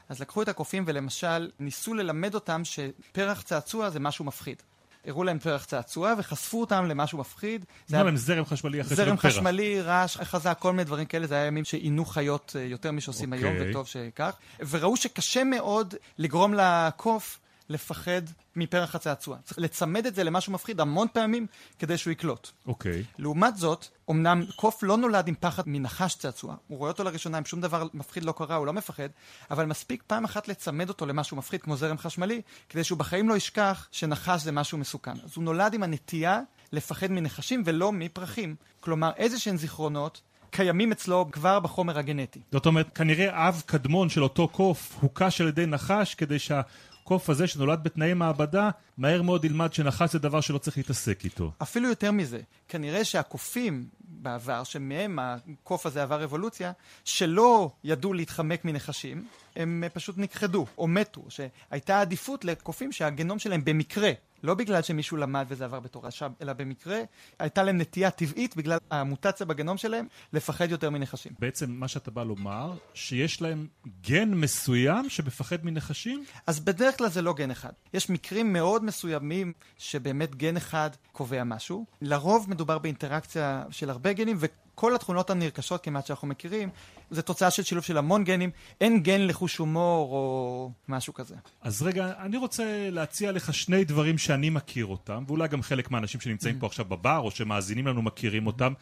אז 0.09 0.21
לקחו 0.21 0.43
את 0.43 0.49
הקופים 0.49 0.85
ולמשל 0.87 1.51
ניסו 1.61 1.95
ללמד 1.95 2.35
אותם 2.35 2.63
שפרח 2.65 3.43
צעצוע 3.43 3.91
זה 3.91 4.01
משהו 4.01 4.25
מפחיד. 4.25 4.63
הראו 5.07 5.25
להם 5.25 5.39
פרח 5.39 5.65
צעצוע 5.65 6.15
וחשפו 6.19 6.61
אותם 6.61 6.85
למשהו 6.85 7.19
מפחיד. 7.19 7.65
זה 7.87 7.97
היה 7.97 8.05
להם 8.05 8.17
זרם 8.17 8.45
חשמלי 8.45 8.81
אחרי 8.81 8.97
זרם 8.97 9.17
חשמלי, 9.17 9.81
רעש, 9.81 10.17
חזק, 10.17 10.57
כל 10.59 10.71
מיני 10.71 10.85
דברים 10.85 11.07
כאלה. 11.07 11.27
זה 11.27 11.35
היה 11.35 11.47
ימים 11.47 11.65
שעינו 11.65 12.05
חיות 12.05 12.57
אה, 12.59 12.65
יותר 12.65 12.93
משעושים 12.93 13.33
okay. 13.33 13.37
היום, 13.37 13.53
אוקיי. 13.53 13.71
וטוב 13.71 13.87
שכך. 13.87 14.37
וראו 14.69 14.97
שקשה 14.97 15.45
מאוד 15.45 15.95
לגרום 16.19 16.55
לקוף 16.55 17.39
לפחד 17.69 18.23
מפרח 18.57 18.95
הצעצוע. 18.95 19.37
צריך 19.45 19.59
לצמד 19.59 20.07
את 20.07 20.15
זה 20.15 20.25
למשהו 20.25 20.53
מפחיד 20.53 20.81
המון 20.81 21.07
פעמים 21.13 21.47
כדי 21.79 21.99
שהוא 21.99 22.11
יקלוט. 22.11 22.51
אוקיי. 22.67 23.01
Okay. 23.01 23.05
לעומת 23.19 23.57
זאת, 23.57 23.87
אמנם 24.11 24.43
קוף 24.57 24.83
לא 24.83 24.97
נולד 24.97 25.29
עם 25.29 25.35
פחד 25.41 25.63
מנחש 25.67 26.15
צעצוע. 26.15 26.57
הוא 26.69 26.79
רואה 26.79 26.91
אותו 26.91 27.05
לראשונה, 27.05 27.39
אם 27.39 27.45
שום 27.45 27.61
דבר 27.61 27.87
מפחיד 27.95 28.23
לא 28.25 28.35
קרה, 28.37 28.57
הוא 28.57 28.67
לא 28.67 28.73
מפחד, 28.73 29.09
אבל 29.51 29.67
מספיק 29.67 30.03
פעם 30.07 30.25
אחת 30.25 30.49
לצמד 30.49 30.89
אותו 30.89 31.07
למשהו 31.07 31.37
מפחיד, 31.37 31.63
כמו 31.63 31.77
זרם 31.77 31.99
חשמלי, 31.99 32.43
כדי 32.69 32.85
שהוא 32.85 32.99
בחיים 32.99 33.29
לא 33.29 33.37
ישכח 33.37 33.89
שנחש 33.93 34.43
זה 34.43 34.53
משהו 34.53 34.79
מסוכן. 34.79 35.15
אז 35.25 35.31
הוא 35.37 35.45
נולד 35.45 35.75
עם 35.75 35.83
הנטייה 35.83 36.41
לפחד 36.73 37.11
מנחשים 37.11 37.63
ולא 37.67 37.93
מפרחים. 37.93 38.57
כלומר, 38.81 39.11
איזה 39.17 39.39
שהן 39.39 39.57
זיכרונות 39.57 40.21
קיימים 40.51 40.93
אצלו 40.93 41.27
כבר 41.33 41.61
בחומר 41.61 41.99
הגנטי. 41.99 42.41
זאת 42.53 42.67
אומרת, 42.67 42.97
כנראה 42.97 43.49
אב 43.49 43.63
קדמון 43.67 44.09
של 44.09 44.23
אותו 44.23 44.49
קוף 44.49 44.97
הוקש 45.01 45.41
על 45.41 45.49
ידי 45.49 45.67
נחש 45.67 46.15
כדי 46.15 46.39
שה... 46.39 46.61
הקוף 47.07 47.31
הזה 47.31 47.47
שנולד 47.47 47.83
בתנאי 47.83 48.15
מעבדה, 48.15 48.71
מהר 48.99 49.23
מאוד 49.23 49.45
ילמד 49.45 49.73
שנחש 49.73 50.13
זה 50.13 50.19
דבר 50.19 50.41
שלא 50.41 50.59
צריך 50.59 50.77
להתעסק 50.77 51.25
איתו. 51.25 51.53
אפילו 51.63 51.89
יותר 51.89 52.11
מזה, 52.11 52.41
כנראה 52.69 53.05
שהקופים 53.05 53.85
בעבר, 54.01 54.65
שמהם 54.65 55.19
הקוף 55.19 55.87
הזה 55.87 56.03
עבר 56.03 56.25
אבולוציה, 56.25 56.73
שלא 57.05 57.71
ידעו 57.85 58.13
להתחמק 58.13 58.65
מנחשים, 58.65 59.27
הם 59.57 59.85
פשוט 59.93 60.19
נכחדו 60.19 60.67
או 60.79 60.87
מתו, 60.89 61.23
שהייתה 61.29 62.01
עדיפות 62.01 62.45
לקופים 62.45 62.93
שהגנום 62.93 63.39
שלהם 63.39 63.65
במקרה 63.65 64.13
לא 64.47 64.55
בגלל 64.55 64.83
שמישהו 64.83 65.17
למד 65.17 65.47
וזה 65.49 65.65
עבר 65.65 65.81
בתור 65.81 66.07
רשע, 66.07 66.29
אלא 66.43 66.53
במקרה 66.53 67.01
הייתה 67.39 67.63
להם 67.63 67.79
נטייה 67.79 68.11
טבעית 68.11 68.57
בגלל 68.57 68.79
המוטציה 68.91 69.47
בגנום 69.47 69.77
שלהם 69.77 70.07
לפחד 70.33 70.71
יותר 70.71 70.91
מנחשים. 70.91 71.33
בעצם 71.39 71.71
מה 71.71 71.89
שאתה 71.89 72.11
בא 72.11 72.25
לומר, 72.25 72.73
שיש 72.95 73.43
להם 73.43 73.67
גן 74.01 74.35
מסוים 74.35 75.09
שמפחד 75.09 75.57
מנחשים? 75.63 76.25
אז 76.47 76.61
בדרך 76.61 76.99
כלל 76.99 77.09
זה 77.09 77.23
לא 77.23 77.35
גן 77.35 77.51
אחד. 77.51 77.73
יש 77.95 78.11
מקרים 78.11 78.53
מאוד 78.53 78.85
מסוימים 78.85 79.53
שבאמת 79.79 80.35
גן 80.35 80.57
אחד 80.57 80.91
קובע 81.13 81.45
משהו. 81.45 81.87
לרוב 82.03 82.51
מדובר 82.51 82.79
באינטראקציה 82.79 83.65
של 83.71 83.91
הרבה 83.91 84.13
גנים 84.13 84.37
וכל 84.77 84.95
התכונות 84.95 85.31
הנרכשות 85.31 85.85
כמעט 85.85 86.07
שאנחנו 86.07 86.29
מכירים 86.29 86.69
זה 87.11 87.23
תוצאה 87.23 87.51
של 87.51 87.63
שילוב 87.63 87.85
של 87.85 87.99
המון 87.99 88.25
גנים, 88.25 88.51
אין 88.81 89.03
גן 89.03 89.21
לחוש 89.21 89.57
הומור 89.57 90.13
או 90.13 90.71
משהו 90.89 91.15
כזה. 91.15 91.35
אז 91.63 91.83
רגע, 91.83 92.13
אני 92.19 92.37
רוצה 92.37 92.91
להציע 92.91 93.33
לך 93.33 93.55
שני 93.55 93.85
דברים 93.85 94.19
שאני 94.19 94.51
מכיר 94.51 94.87
אותם, 94.87 95.25
ואולי 95.27 95.49
גם 95.49 95.63
חלק 95.63 95.91
מהאנשים 95.91 96.21
שנמצאים 96.21 96.57
mm-hmm. 96.57 96.61
פה 96.61 96.67
עכשיו 96.67 96.85
בבר 96.85 97.19
או 97.19 97.31
שמאזינים 97.31 97.87
לנו 97.87 98.03
מכירים 98.03 98.47
אותם, 98.47 98.73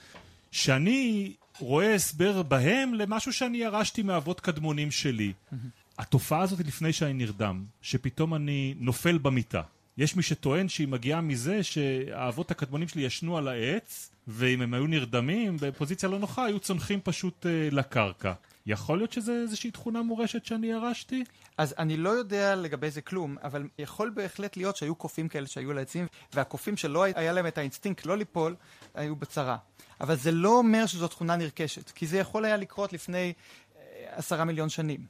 שאני 0.51 1.33
רואה 1.59 1.95
הסבר 1.95 2.43
בהם 2.43 2.95
למשהו 2.95 3.33
שאני 3.33 3.59
ירשתי 3.59 4.03
מאבות 4.03 4.41
קדמונים 4.41 4.91
שלי. 4.91 5.33
Mm-hmm. 5.33 5.57
התופעה 5.99 6.41
הזאת 6.41 6.61
לפני 6.67 6.93
שאני 6.93 7.13
נרדם, 7.13 7.65
שפתאום 7.83 8.35
אני 8.35 8.75
נופל 8.79 9.19
במיטה. 9.19 9.63
יש 9.99 10.17
מי 10.17 10.23
שטוען 10.23 10.69
שהיא 10.69 10.89
מגיעה 10.89 11.21
מזה 11.21 11.63
שהאבות 11.63 12.51
הקדמונים 12.51 12.89
שלי 12.89 13.03
ישנו 13.03 13.39
על 13.39 13.49
העץ, 13.49 14.11
ואם 14.29 14.63
הם 14.63 14.75
היו 14.75 14.87
נרדמים 14.87 15.57
בפוזיציה 15.61 16.09
לא 16.09 16.19
נוחה, 16.19 16.45
היו 16.45 16.61
צונחים 16.61 17.01
פשוט 17.05 17.47
uh, 17.47 17.75
לקרקע. 17.75 18.33
יכול 18.67 18.99
להיות 18.99 19.13
שזה 19.13 19.33
איזושהי 19.33 19.71
תכונה 19.71 20.03
מורשת 20.03 20.45
שאני 20.45 20.67
ירשתי? 20.67 21.25
אז 21.59 21.75
אני 21.79 21.97
לא 21.97 22.11
יודע 22.11 22.57
לגבי 22.57 22.91
זה 22.91 23.01
כלום, 23.01 23.37
אבל 23.43 23.69
יכול 23.79 24.11
בהחלט 24.11 24.57
להיות 24.57 24.77
שהיו 24.77 24.95
קופים 24.95 25.29
כאלה 25.29 25.47
שהיו 25.47 25.71
על 25.71 25.79
העצים, 25.79 26.07
והקופים 26.33 26.77
שלא 26.77 27.05
היה 27.05 27.33
להם 27.33 27.47
את 27.47 27.59
האינסטינקט 27.59 28.07
לא 28.07 28.17
ליפול, 28.17 28.55
היו 28.95 29.17
בצרה. 29.17 29.57
אבל 30.01 30.17
זה 30.17 30.33
לא 30.33 30.59
אומר 30.59 30.87
שזו 30.87 31.09
תכונה 31.09 31.37
נרכשת, 31.37 31.91
כי 31.91 32.07
זה 32.07 32.19
יכול 32.19 32.45
היה 32.45 32.57
לקרות 32.57 32.93
לפני 32.93 33.33
uh, 33.33 33.77
עשרה 34.11 34.45
מיליון 34.45 34.69
שנים. 34.69 35.01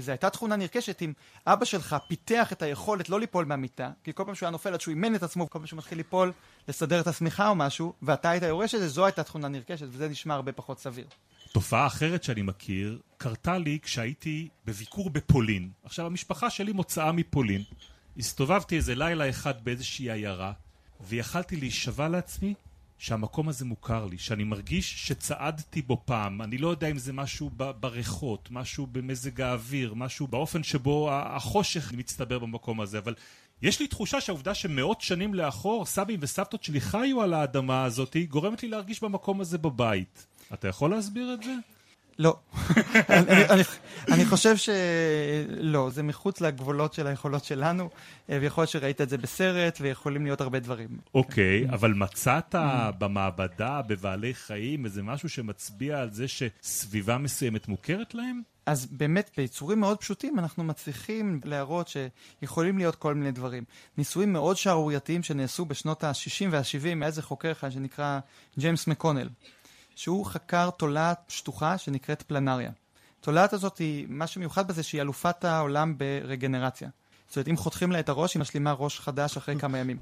זו 0.00 0.12
הייתה 0.12 0.30
תכונה 0.30 0.56
נרכשת 0.56 1.02
אם 1.02 1.12
אבא 1.46 1.64
שלך 1.64 1.96
פיתח 2.08 2.52
את 2.52 2.62
היכולת 2.62 3.08
לא 3.08 3.20
ליפול 3.20 3.44
מהמיטה, 3.44 3.90
כי 4.04 4.12
כל 4.14 4.24
פעם 4.26 4.34
שהוא 4.34 4.46
היה 4.46 4.50
נופל 4.50 4.74
עד 4.74 4.80
שהוא 4.80 4.92
אימן 4.92 5.14
את 5.14 5.22
עצמו, 5.22 5.50
כל 5.50 5.58
פעם 5.58 5.66
שהוא 5.66 5.78
מתחיל 5.78 5.98
ליפול, 5.98 6.32
לסדר 6.68 7.00
את 7.00 7.06
השמיכה 7.06 7.48
או 7.48 7.54
משהו, 7.54 7.92
ואתה 8.02 8.30
היית 8.30 8.42
יורש 8.42 8.74
את 8.74 8.80
זה, 8.80 8.88
זו 8.88 9.04
הייתה 9.04 9.22
תכונה 9.22 9.48
נרכשת, 9.48 9.86
וזה 9.90 10.08
נשמע 10.08 10.34
הרבה 10.34 10.52
פחות 10.52 10.78
סביר. 10.78 11.06
תופעה 11.52 11.86
אחרת 11.86 12.24
שאני 12.24 12.42
מכיר, 12.42 12.98
קרתה 13.16 13.58
לי 13.58 13.78
כשהייתי 13.82 14.48
בביקור 14.64 15.10
בפולין. 15.10 15.70
עכשיו, 15.84 16.06
המשפחה 16.06 16.50
שלי 16.50 16.72
מוצאה 16.72 17.12
מפולין. 17.12 17.62
הסתובבתי 18.16 18.76
איזה 18.76 18.94
לילה 18.94 19.28
אחד 19.28 19.64
באיזושהי 19.64 20.10
עיירה, 20.10 20.52
ויכלתי 21.00 21.56
להישבע 21.56 22.08
לעצמי 22.08 22.54
שהמקום 23.02 23.48
הזה 23.48 23.64
מוכר 23.64 24.06
לי, 24.06 24.18
שאני 24.18 24.44
מרגיש 24.44 25.06
שצעדתי 25.06 25.82
בו 25.82 26.02
פעם. 26.04 26.42
אני 26.42 26.58
לא 26.58 26.68
יודע 26.68 26.86
אם 26.90 26.98
זה 26.98 27.12
משהו 27.12 27.50
בריחות, 27.80 28.48
משהו 28.50 28.86
במזג 28.86 29.40
האוויר, 29.40 29.94
משהו 29.94 30.26
באופן 30.26 30.62
שבו 30.62 31.12
החושך 31.12 31.92
מצטבר 31.92 32.38
במקום 32.38 32.80
הזה, 32.80 32.98
אבל 32.98 33.14
יש 33.62 33.80
לי 33.80 33.86
תחושה 33.86 34.20
שהעובדה 34.20 34.54
שמאות 34.54 35.00
שנים 35.00 35.34
לאחור 35.34 35.86
סבים 35.86 36.18
וסבתות 36.22 36.64
שלי 36.64 36.80
חיו 36.80 37.22
על 37.22 37.34
האדמה 37.34 37.84
הזאת 37.84 38.16
גורמת 38.28 38.62
לי 38.62 38.68
להרגיש 38.68 39.02
במקום 39.02 39.40
הזה 39.40 39.58
בבית. 39.58 40.26
אתה 40.54 40.68
יכול 40.68 40.90
להסביר 40.90 41.34
את 41.34 41.42
זה? 41.42 41.54
לא. 42.22 42.36
אני, 43.08 43.44
אני, 43.50 43.62
אני 44.12 44.24
חושב 44.24 44.56
שלא, 44.56 45.90
זה 45.90 46.02
מחוץ 46.02 46.40
לגבולות 46.40 46.94
של 46.94 47.06
היכולות 47.06 47.44
שלנו, 47.44 47.90
אה, 48.30 48.38
ויכול 48.40 48.62
להיות 48.62 48.70
שראית 48.70 49.00
את 49.00 49.08
זה 49.08 49.18
בסרט, 49.18 49.78
ויכולים 49.80 50.24
להיות 50.24 50.40
הרבה 50.40 50.60
דברים. 50.60 50.88
אוקיי, 51.14 51.64
okay, 51.64 51.74
אבל 51.74 51.92
מצאת 51.92 52.54
במעבדה, 52.98 53.80
בבעלי 53.86 54.34
חיים, 54.34 54.84
איזה 54.84 55.02
משהו 55.02 55.28
שמצביע 55.28 55.98
על 55.98 56.10
זה 56.10 56.26
שסביבה 56.28 57.18
מסוימת 57.18 57.68
מוכרת 57.68 58.14
להם? 58.14 58.42
אז 58.66 58.86
באמת, 58.86 59.30
ביצורים 59.36 59.80
מאוד 59.80 59.98
פשוטים 59.98 60.38
אנחנו 60.38 60.64
מצליחים 60.64 61.40
להראות 61.44 61.88
שיכולים 61.88 62.78
להיות 62.78 62.96
כל 62.96 63.14
מיני 63.14 63.32
דברים. 63.32 63.64
ניסויים 63.98 64.32
מאוד 64.32 64.56
שערורייתיים 64.56 65.22
שנעשו 65.22 65.64
בשנות 65.64 66.04
ה-60 66.04 66.46
וה-70 66.50 66.94
מאיזה 66.94 67.22
חוקר 67.22 67.52
אחד 67.52 67.70
שנקרא 67.70 68.20
ג'יימס 68.58 68.86
מקונל. 68.86 69.28
שהוא 69.96 70.26
חקר 70.26 70.70
תולעת 70.70 71.18
שטוחה 71.28 71.78
שנקראת 71.78 72.22
פלנריה. 72.22 72.70
התולעת 73.20 73.52
הזאת 73.52 73.78
היא, 73.78 74.06
מה 74.08 74.26
שמיוחד 74.26 74.68
בזה 74.68 74.82
שהיא 74.82 75.00
אלופת 75.00 75.44
העולם 75.44 75.94
ברגנרציה. 75.98 76.88
זאת 77.28 77.36
אומרת, 77.36 77.48
אם 77.48 77.56
חותכים 77.56 77.92
לה 77.92 78.00
את 78.00 78.08
הראש, 78.08 78.34
היא 78.34 78.40
משלימה 78.40 78.72
ראש 78.72 79.00
חדש 79.00 79.36
אחרי 79.36 79.58
כמה 79.58 79.78
ימים. 79.78 79.96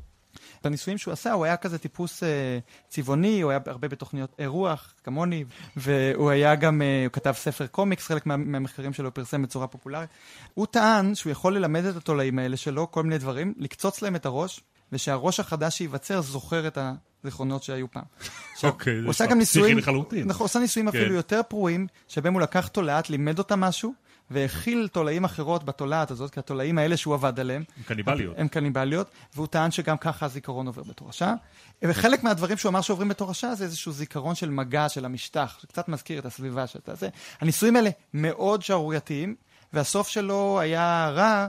בניסויים 0.65 0.99
שהוא 0.99 1.13
עשה, 1.13 1.33
הוא 1.33 1.45
היה 1.45 1.57
כזה 1.57 1.79
טיפוס 1.79 2.23
אה, 2.23 2.59
צבעוני, 2.89 3.41
הוא 3.41 3.51
היה 3.51 3.61
הרבה 3.67 3.89
בתוכניות 3.89 4.35
אירוח, 4.39 4.95
כמוני, 5.05 5.45
והוא 5.77 6.31
היה 6.31 6.55
גם, 6.55 6.83
אה, 6.83 7.05
הוא 7.05 7.13
כתב 7.13 7.33
ספר 7.37 7.67
קומיקס, 7.67 8.07
חלק 8.07 8.27
מה, 8.27 8.37
מהמחקרים 8.37 8.93
שלו 8.93 9.15
פרסם 9.15 9.43
בצורה 9.43 9.67
פופולרית. 9.67 10.11
הוא 10.55 10.67
טען 10.67 11.15
שהוא 11.15 11.31
יכול 11.31 11.57
ללמד 11.57 11.85
את 11.85 11.97
התולעים 11.97 12.39
האלה 12.39 12.57
שלו 12.57 12.91
כל 12.91 13.03
מיני 13.03 13.19
דברים, 13.19 13.55
לקצוץ 13.57 14.03
להם 14.03 14.17
את 14.17 14.27
הראש, 14.27 14.61
ושהראש 14.93 15.41
החדש 15.41 15.79
שייווצר 15.79 16.21
זוכר 16.21 16.67
את 16.67 16.79
הזיכרונות 17.25 17.63
שהיו 17.63 17.91
פעם. 17.91 18.05
אוקיי, 18.63 19.05
עושה 19.07 19.27
גם 19.27 19.39
ניסויים, 19.39 19.79
נכון, 20.25 20.45
עושה 20.45 20.59
ניסויים 20.59 20.89
אפילו 20.89 21.09
כן. 21.09 21.15
יותר 21.15 21.41
פרועים, 21.49 21.87
שבהם 22.09 22.35
הוא 22.35 22.41
לקח 22.41 22.69
תולעת, 22.69 23.11
לימד 23.11 23.39
אותה 23.39 23.57
משהו, 23.57 23.95
והכיל 24.31 24.89
תולעים 24.93 25.25
אחרות 25.25 25.65
בתולעת 25.65 26.11
הזאת, 26.11 26.31
כי 26.31 26.41
התולעים 26.41 26.79
האלה 26.79 26.97
שהוא 26.97 27.15
עבד 27.15 27.41
עליהם, 27.41 27.63
הם 27.77 27.83
קניבליות. 27.83 28.35
הם 28.39 28.49
קניבליות, 28.49 29.11
והוא 29.35 29.47
טען 29.47 29.71
שגם 29.71 29.97
ככה 29.97 30.27
הזיכרון 30.27 30.67
עובר 30.67 30.83
בתורשה. 30.83 31.35
וחלק 31.83 32.25
מהדברים 32.25 32.57
שהוא 32.57 32.71
אמר 32.71 32.81
שעוברים 32.81 33.09
בתורשה 33.09 33.55
זה 33.55 33.65
איזשהו 33.65 33.93
זיכרון 33.93 34.35
של 34.35 34.51
מגע 34.51 34.89
של 34.89 35.05
המשטח, 35.05 35.59
שקצת 35.63 35.89
מזכיר 35.89 36.19
את 36.19 36.27
הסביבה 36.27 36.67
שאתה 36.67 36.95
זה. 36.95 37.09
הניסויים 37.41 37.77
האלה 37.77 37.91
מאוד 38.15 38.63
שערורייתיים, 38.63 39.35
והסוף 39.73 40.09
שלו 40.09 40.61
היה 40.61 41.11
רע, 41.15 41.47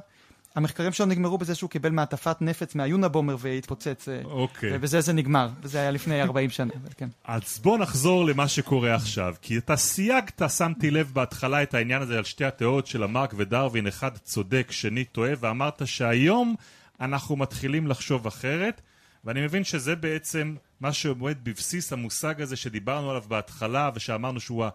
המחקרים 0.56 0.92
שלו 0.92 1.06
נגמרו 1.06 1.38
בזה 1.38 1.56
שהוא 1.56 1.70
קיבל 1.70 1.90
מעטפת 1.90 2.42
נפץ 2.42 2.76
מהיונבומר 2.76 3.36
והתפוצץ. 3.40 4.10
אה, 4.10 4.22
אוקיי. 4.24 4.70
ובזה 4.74 5.02
זה 5.02 5.14
נגמר, 5.14 5.50
וזה 5.62 5.80
היה 5.80 5.92
לפני 5.92 6.22
40 6.24 6.50
שנה, 6.50 6.72
כן. 6.98 7.10
אז 7.24 7.60
בוא 7.64 7.78
נחזור 7.78 8.26
למה 8.26 8.48
שקורה 8.48 8.96
עכשיו, 8.96 9.36
כי 9.42 9.58
אתה 9.58 9.76
סייגת, 9.76 10.42
שמתי 10.58 10.92
לב 10.92 11.12
בהתחלה 11.14 11.64
את 11.64 11.74
העניין 11.74 12.02
הזה 12.02 12.18
על 12.18 12.24
שתי 12.24 12.46
התיאוריות 12.46 12.88
של 12.88 13.04
המרק 13.04 13.34
ודרווין, 13.38 13.88
אחד 13.88 14.18
צודק, 14.18 14.68
שני 14.72 15.04
טועה, 15.04 15.32
ואמרת 15.40 15.82
שהיום 15.86 16.56
אנחנו 17.02 17.36
מתחילים 17.36 17.88
לחשוב 17.88 18.28
אחרת, 18.28 18.82
ואני 19.26 19.42
מבין 19.42 19.64
שזה 19.64 19.96
בעצם 19.96 20.56
מה 20.80 20.94
שעומד 20.94 21.38
בבסיס 21.44 21.94
המושג 21.94 22.42
הזה 22.42 22.56
שדיברנו 22.56 23.10
עליו 23.10 23.24
בהתחלה, 23.28 23.90
ושאמרנו 23.96 24.40
שהוא 24.40 24.66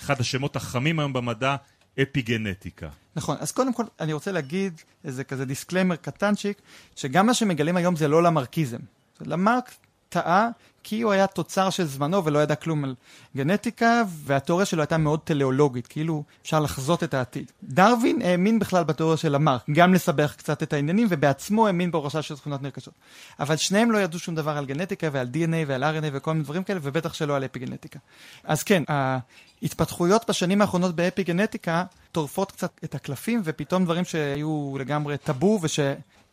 אחד 0.00 0.20
השמות 0.20 0.56
החמים 0.56 0.98
היום 0.98 1.12
במדע, 1.12 1.56
אפיגנטיקה. 2.02 2.88
נכון, 3.16 3.36
אז 3.40 3.52
קודם 3.52 3.72
כל 3.72 3.84
אני 4.00 4.12
רוצה 4.12 4.32
להגיד 4.32 4.80
איזה 5.04 5.24
כזה 5.24 5.44
disclaimer 5.44 5.96
קטנצ'יק, 5.96 6.60
שגם 6.96 7.26
מה 7.26 7.34
שמגלים 7.34 7.76
היום 7.76 7.96
זה 7.96 8.08
לא 8.08 8.22
למרקיזם. 8.22 8.78
למרק 9.20 9.74
טעה 10.08 10.48
כי 10.88 11.02
הוא 11.02 11.12
היה 11.12 11.26
תוצר 11.26 11.70
של 11.70 11.84
זמנו 11.84 12.24
ולא 12.24 12.38
ידע 12.38 12.54
כלום 12.54 12.84
על 12.84 12.94
גנטיקה, 13.36 14.02
והתיאוריה 14.08 14.66
שלו 14.66 14.82
הייתה 14.82 14.98
מאוד 14.98 15.20
טלאולוגית, 15.20 15.86
כאילו 15.86 16.22
אפשר 16.42 16.60
לחזות 16.60 17.02
את 17.04 17.14
העתיד. 17.14 17.52
דרווין 17.62 18.22
האמין 18.22 18.58
בכלל 18.58 18.84
בתיאוריה 18.84 19.16
של 19.16 19.32
למרק, 19.32 19.62
גם 19.72 19.94
לסבך 19.94 20.34
קצת 20.36 20.62
את 20.62 20.72
העניינים, 20.72 21.06
ובעצמו 21.10 21.66
האמין 21.66 21.90
בהורשה 21.90 22.22
של 22.22 22.36
תכונות 22.36 22.62
נרכשות. 22.62 22.94
אבל 23.40 23.56
שניהם 23.56 23.90
לא 23.90 23.98
ידעו 23.98 24.18
שום 24.18 24.34
דבר 24.34 24.50
על 24.50 24.66
גנטיקה 24.66 25.08
ועל 25.12 25.28
DNA 25.34 25.54
ועל 25.66 25.84
RNA 25.84 26.06
וכל 26.12 26.32
מיני 26.32 26.44
דברים 26.44 26.64
כאלה, 26.64 26.80
ובטח 26.82 27.14
שלא 27.14 27.36
על 27.36 27.44
אפיגנטיקה. 27.44 27.98
אז 28.44 28.62
כן, 28.62 28.82
ההתפתחויות 28.88 30.28
בשנים 30.28 30.60
האחרונות 30.60 30.96
באפיגנטיקה 30.96 31.84
טורפות 32.12 32.52
קצת 32.52 32.80
את 32.84 32.94
הקלפים, 32.94 33.40
ופתאום 33.44 33.84
דברים 33.84 34.04
שהיו 34.04 34.74
לגמרי 34.78 35.18
טאבו 35.18 35.58
וש... 35.62 35.80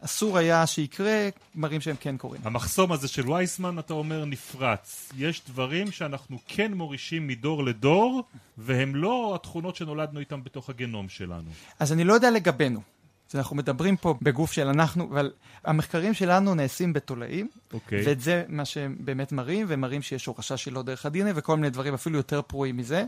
אסור 0.05 0.37
היה 0.37 0.67
שיקרה, 0.67 1.29
מראים 1.55 1.81
שהם 1.81 1.95
כן 1.99 2.17
קורים. 2.17 2.41
המחסום 2.43 2.91
הזה 2.91 3.07
של 3.07 3.31
וייסמן, 3.31 3.79
אתה 3.79 3.93
אומר, 3.93 4.25
נפרץ. 4.25 5.09
יש 5.17 5.41
דברים 5.47 5.91
שאנחנו 5.91 6.37
כן 6.47 6.73
מורישים 6.73 7.27
מדור 7.27 7.63
לדור, 7.63 8.23
והם 8.57 8.95
לא 8.95 9.31
התכונות 9.35 9.75
שנולדנו 9.75 10.19
איתם 10.19 10.43
בתוך 10.43 10.69
הגנום 10.69 11.09
שלנו. 11.09 11.49
אז 11.79 11.93
אני 11.93 12.03
לא 12.03 12.13
יודע 12.13 12.31
לגבינו. 12.31 12.92
אנחנו 13.35 13.55
מדברים 13.55 13.97
פה 13.97 14.15
בגוף 14.21 14.51
של 14.51 14.67
אנחנו, 14.67 15.09
אבל 15.11 15.31
המחקרים 15.65 16.13
שלנו 16.13 16.55
נעשים 16.55 16.93
בתולעים, 16.93 17.47
okay. 17.53 17.73
אוקיי. 17.73 18.03
ואת 18.05 18.21
זה 18.21 18.43
מה 18.47 18.65
שהם 18.65 18.95
באמת 18.99 19.31
מראים, 19.31 19.65
והם 19.69 19.81
מראים 19.81 20.01
שיש 20.01 20.25
הורשה 20.25 20.57
שלא 20.57 20.83
דרך 20.83 21.05
ה-DNA 21.05 21.31
וכל 21.35 21.55
מיני 21.55 21.69
דברים 21.69 21.93
אפילו 21.93 22.17
יותר 22.17 22.41
פרועים 22.41 22.77
מזה, 22.77 23.05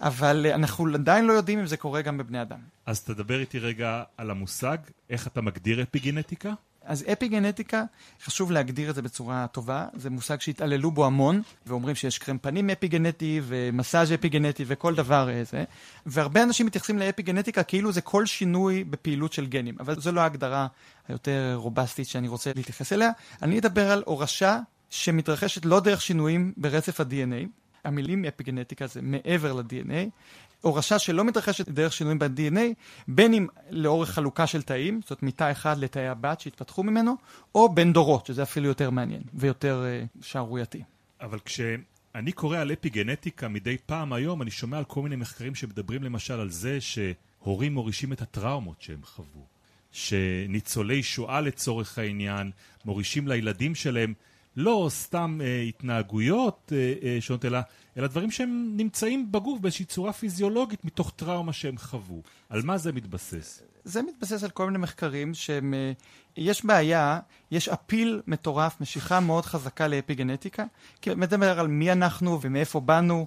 אבל 0.00 0.46
אנחנו 0.54 0.94
עדיין 0.94 1.24
לא 1.24 1.32
יודעים 1.32 1.58
אם 1.58 1.66
זה 1.66 1.76
קורה 1.76 2.02
גם 2.02 2.18
בבני 2.18 2.42
אדם. 2.42 2.58
אז 2.86 3.02
תדבר 3.02 3.40
איתי 3.40 3.58
רגע 3.58 4.02
על 4.16 4.30
המושג, 4.30 4.78
איך 5.10 5.26
אתה 5.26 5.40
מגדיר 5.40 5.82
אפיגנטיקה? 5.82 6.52
אז 6.88 7.04
אפיגנטיקה, 7.12 7.84
חשוב 8.24 8.50
להגדיר 8.50 8.90
את 8.90 8.94
זה 8.94 9.02
בצורה 9.02 9.46
טובה, 9.52 9.86
זה 9.94 10.10
מושג 10.10 10.40
שהתעללו 10.40 10.90
בו 10.90 11.06
המון, 11.06 11.42
ואומרים 11.66 11.94
שיש 11.94 12.18
קרם 12.18 12.38
פנים 12.38 12.70
אפיגנטי 12.70 13.40
ומסאז' 13.44 14.12
אפיגנטי 14.12 14.64
וכל 14.66 14.94
דבר 14.94 15.30
איזה, 15.30 15.64
והרבה 16.06 16.42
אנשים 16.42 16.66
מתייחסים 16.66 16.98
לאפיגנטיקה 16.98 17.62
כאילו 17.62 17.92
זה 17.92 18.00
כל 18.00 18.26
שינוי 18.26 18.84
בפעילות 18.84 19.32
של 19.32 19.46
גנים, 19.46 19.74
אבל 19.80 20.00
זו 20.00 20.12
לא 20.12 20.20
ההגדרה 20.20 20.66
היותר 21.08 21.54
רובסטית 21.54 22.08
שאני 22.08 22.28
רוצה 22.28 22.50
להתייחס 22.56 22.92
אליה. 22.92 23.10
אני 23.42 23.58
אדבר 23.58 23.90
על 23.90 24.02
הורשה 24.06 24.58
שמתרחשת 24.90 25.64
לא 25.64 25.80
דרך 25.80 26.00
שינויים 26.00 26.52
ברצף 26.56 27.00
ה-DNA, 27.00 27.46
המילים 27.84 28.24
אפיגנטיקה 28.24 28.86
זה 28.86 29.00
מעבר 29.02 29.52
ל-DNA, 29.52 30.10
הורשה 30.60 30.98
שלא 30.98 31.24
מתרחשת 31.24 31.68
דרך 31.68 31.92
שינויים 31.92 32.18
ב-DNA, 32.18 32.60
בין 33.08 33.34
אם 33.34 33.46
לאורך 33.70 34.10
חלוקה 34.10 34.46
של 34.46 34.62
תאים, 34.62 35.00
זאת 35.06 35.22
מתא 35.22 35.52
אחד 35.52 35.78
לתאי 35.78 36.08
הבת 36.08 36.40
שהתפתחו 36.40 36.82
ממנו, 36.82 37.16
או 37.54 37.68
בין 37.74 37.92
דורות, 37.92 38.26
שזה 38.26 38.42
אפילו 38.42 38.68
יותר 38.68 38.90
מעניין 38.90 39.22
ויותר 39.34 39.84
uh, 39.84 40.26
שערורייתי. 40.26 40.82
אבל 41.20 41.38
כשאני 41.44 42.32
קורא 42.34 42.58
על 42.58 42.72
אפיגנטיקה 42.72 43.48
מדי 43.48 43.76
פעם 43.86 44.12
היום, 44.12 44.42
אני 44.42 44.50
שומע 44.50 44.78
על 44.78 44.84
כל 44.84 45.02
מיני 45.02 45.16
מחקרים 45.16 45.54
שמדברים 45.54 46.02
למשל 46.02 46.40
על 46.40 46.50
זה 46.50 46.78
שהורים 46.80 47.74
מורישים 47.74 48.12
את 48.12 48.22
הטראומות 48.22 48.82
שהם 48.82 49.00
חוו. 49.02 49.46
שניצולי 49.92 51.02
שואה 51.02 51.40
לצורך 51.40 51.98
העניין 51.98 52.50
מורישים 52.84 53.28
לילדים 53.28 53.74
שלהם 53.74 54.14
לא 54.58 54.86
סתם 54.90 55.38
אה, 55.42 55.60
התנהגויות 55.60 56.72
אה, 56.76 56.94
אה, 57.02 57.20
שונות, 57.20 57.44
אלא, 57.44 57.58
אלא 57.96 58.06
דברים 58.06 58.30
שהם 58.30 58.72
נמצאים 58.76 59.32
בגוף 59.32 59.60
באיזושהי 59.60 59.84
צורה 59.84 60.12
פיזיולוגית 60.12 60.84
מתוך 60.84 61.12
טראומה 61.16 61.52
שהם 61.52 61.78
חוו. 61.78 62.22
על 62.48 62.62
מה 62.62 62.78
זה 62.78 62.92
מתבסס? 62.92 63.62
זה 63.84 64.02
מתבסס 64.02 64.44
על 64.44 64.50
כל 64.50 64.66
מיני 64.66 64.78
מחקרים 64.78 65.34
שהם... 65.34 65.74
אה, 65.74 65.92
יש 66.36 66.64
בעיה, 66.64 67.20
יש 67.50 67.68
אפיל 67.68 68.20
מטורף, 68.26 68.80
משיכה 68.80 69.20
מאוד 69.20 69.46
חזקה 69.46 69.88
לאפיגנטיקה, 69.88 70.64
כי 71.02 71.10
מדבר 71.14 71.60
על 71.60 71.66
מי 71.66 71.92
אנחנו 71.92 72.38
ומאיפה 72.40 72.80
באנו. 72.80 73.26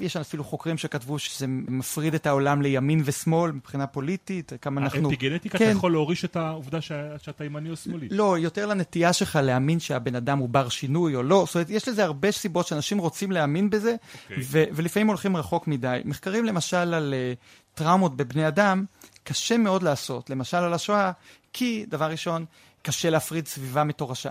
יש 0.00 0.16
אפילו 0.16 0.44
חוקרים 0.44 0.78
שכתבו 0.78 1.18
שזה 1.18 1.46
מפריד 1.48 2.14
את 2.14 2.26
העולם 2.26 2.62
לימין 2.62 3.02
ושמאל 3.04 3.52
מבחינה 3.52 3.86
פוליטית, 3.86 4.52
כמה 4.60 4.80
אנחנו... 4.80 5.10
האפיגנטיקה, 5.10 5.58
כן. 5.58 5.64
אתה 5.64 5.72
יכול 5.72 5.92
להוריש 5.92 6.24
את 6.24 6.36
העובדה 6.36 6.80
ש... 6.80 6.92
שאתה 7.18 7.44
ימני 7.44 7.70
או 7.70 7.76
שמאלי. 7.76 8.08
לא, 8.10 8.38
יותר 8.38 8.66
לנטייה 8.66 9.12
שלך 9.12 9.38
להאמין 9.42 9.80
שהבן 9.80 10.14
אדם 10.14 10.38
הוא 10.38 10.48
בר 10.48 10.68
שינוי 10.68 11.14
או 11.14 11.22
לא. 11.22 11.44
זאת 11.46 11.54
אומרת, 11.54 11.70
יש 11.70 11.88
לזה 11.88 12.04
הרבה 12.04 12.32
סיבות 12.32 12.66
שאנשים 12.66 12.98
רוצים 12.98 13.32
להאמין 13.32 13.70
בזה, 13.70 13.94
okay. 13.94 14.22
אוקיי. 14.30 14.36
ו... 14.42 14.64
ולפעמים 14.72 15.06
הולכים 15.06 15.36
רחוק 15.36 15.66
מדי. 15.66 16.00
מחקרים 16.04 16.44
למשל 16.44 16.94
על 16.94 17.14
uh, 17.14 17.76
טראומות 17.78 18.16
בבני 18.16 18.48
אדם, 18.48 18.84
קשה 19.24 19.56
מאוד 19.56 19.82
לעשות, 19.82 20.30
למשל 20.30 20.56
על 20.56 20.74
השואה, 20.74 21.12
כי, 21.52 21.84
דבר 21.88 22.10
ראשון, 22.10 22.44
קשה 22.82 23.10
להפריד 23.10 23.46
סביבה 23.46 23.84
מתורשה. 23.84 24.30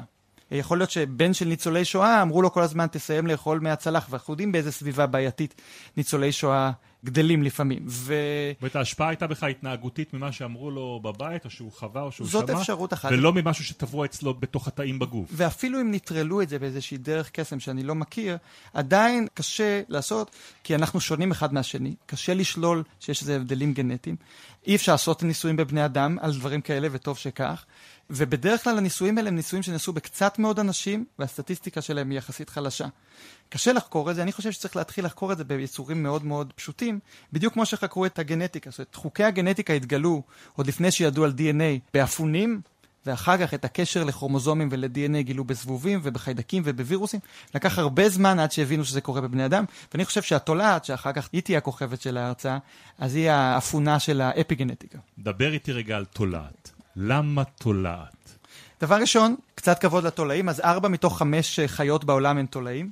יכול 0.51 0.77
להיות 0.77 0.91
שבן 0.91 1.33
של 1.33 1.45
ניצולי 1.45 1.85
שואה, 1.85 2.21
אמרו 2.21 2.41
לו 2.41 2.53
כל 2.53 2.61
הזמן, 2.61 2.87
תסיים 2.91 3.27
לאכול 3.27 3.59
מהצלח, 3.59 4.07
ואנחנו 4.09 4.33
יודעים 4.33 4.51
באיזה 4.51 4.71
סביבה 4.71 5.05
בעייתית 5.05 5.61
ניצולי 5.97 6.31
שואה 6.31 6.71
גדלים 7.05 7.43
לפעמים. 7.43 7.83
ו... 7.87 8.13
זאת 8.61 8.75
ההשפעה 8.75 9.09
הייתה 9.09 9.27
בכלל 9.27 9.49
התנהגותית 9.49 10.13
ממה 10.13 10.31
שאמרו 10.31 10.71
לו 10.71 10.99
בבית, 11.03 11.45
או 11.45 11.49
שהוא 11.49 11.71
חווה, 11.71 12.01
או 12.01 12.11
שהוא 12.11 12.27
זאת 12.27 12.47
שמע. 12.47 12.59
אפשרות 12.59 12.93
אחת. 12.93 13.11
ולא 13.11 13.33
ממשהו 13.33 13.63
שטבוע 13.63 14.05
אצלו 14.05 14.33
בתוך 14.33 14.67
התאים 14.67 14.99
בגוף. 14.99 15.29
ואפילו 15.31 15.81
אם 15.81 15.91
נטרלו 15.91 16.41
את 16.41 16.49
זה 16.49 16.59
באיזושהי 16.59 16.97
דרך 16.97 17.29
קסם 17.29 17.59
שאני 17.59 17.83
לא 17.83 17.95
מכיר, 17.95 18.37
עדיין 18.73 19.27
קשה 19.33 19.81
לעשות, 19.87 20.31
כי 20.63 20.75
אנחנו 20.75 21.01
שונים 21.01 21.31
אחד 21.31 21.53
מהשני. 21.53 21.95
קשה 22.05 22.33
לשלול 22.33 22.83
שיש 22.99 23.21
איזה 23.21 23.35
הבדלים 23.35 23.73
גנטיים. 23.73 24.15
אי 24.67 24.75
אפשר 24.75 24.91
לעשות 24.91 25.23
ניסויים 25.23 25.55
בבני 25.57 25.85
אדם 25.85 26.17
על 26.21 26.33
דברים 26.33 26.61
כאלה, 26.61 26.87
וטוב 26.91 27.17
שכך. 27.17 27.65
ובדרך 28.09 28.63
כלל 28.63 28.77
הניסויים 28.77 29.17
האלה 29.17 29.29
הם 29.29 29.35
ניסויים 29.35 29.63
שנעשו 29.63 29.93
בקצת 29.93 30.39
מאוד 30.39 30.59
אנשים, 30.59 31.05
והסטטיסטיקה 31.19 31.81
שלהם 31.81 32.09
היא 32.09 32.17
יחסית 32.17 32.49
חלשה. 32.49 32.85
קשה 33.49 33.73
לחקור 33.73 34.11
את 34.11 34.15
זה, 34.15 34.21
אני 34.21 34.31
חושב 34.31 34.51
שצריך 34.51 34.75
להתחיל 34.75 35.05
לחקור 35.05 35.31
את 35.31 35.37
זה 35.37 35.43
ביצורים 35.43 36.03
מאוד 36.03 36.25
מאוד 36.25 36.53
פשוטים, 36.55 36.99
בדיוק 37.33 37.53
כמו 37.53 37.65
שחקרו 37.65 38.05
את 38.05 38.19
הגנטיקה. 38.19 38.69
זאת 38.69 38.79
אומרת, 38.79 38.95
חוקי 38.95 39.23
הגנטיקה 39.23 39.73
התגלו 39.73 40.21
עוד 40.55 40.67
לפני 40.67 40.91
שידעו 40.91 41.23
על 41.23 41.33
DNA 41.37 41.79
באפונים, 41.93 42.61
ואחר 43.07 43.37
כך 43.37 43.53
את 43.53 43.65
הקשר 43.65 44.03
לכרומוזומים 44.03 44.69
ול-DNA 44.71 45.21
גילו 45.21 45.43
בזבובים 45.43 45.99
ובחיידקים 46.03 46.63
ובווירוסים. 46.65 47.19
לקח 47.55 47.79
הרבה 47.79 48.09
זמן 48.09 48.39
עד 48.39 48.51
שהבינו 48.51 48.85
שזה 48.85 49.01
קורה 49.01 49.21
בבני 49.21 49.45
אדם, 49.45 49.65
ואני 49.93 50.05
חושב 50.05 50.21
שהתולעת, 50.21 50.85
שאחר 50.85 51.11
כך 51.13 51.29
היא 51.33 51.41
תהיה 51.41 51.57
הכוכבת 51.57 52.01
של 52.01 52.17
ההרצאה, 52.17 52.57
אז 52.99 53.15
היא 53.15 53.29
האפונה 53.29 53.99
של 53.99 54.21
האפיגנטיקה. 54.21 54.97
דבר 55.19 55.53
איתי 55.53 55.71
רגע 55.71 55.97
על 55.97 56.05
תולעת. 56.05 56.71
למה 56.95 57.43
תולעת? 57.43 58.37
דבר 58.81 58.95
ראשון, 58.95 59.35
קצת 59.55 59.79
כבוד 59.79 60.03
לתולעים, 60.03 60.49
אז 60.49 60.59
ארבע 60.59 60.87
מתוך 60.87 61.17
חמש 61.17 61.59
חיות 61.67 62.03
בעולם 62.03 62.37
הן 62.37 62.45
תולעים, 62.45 62.89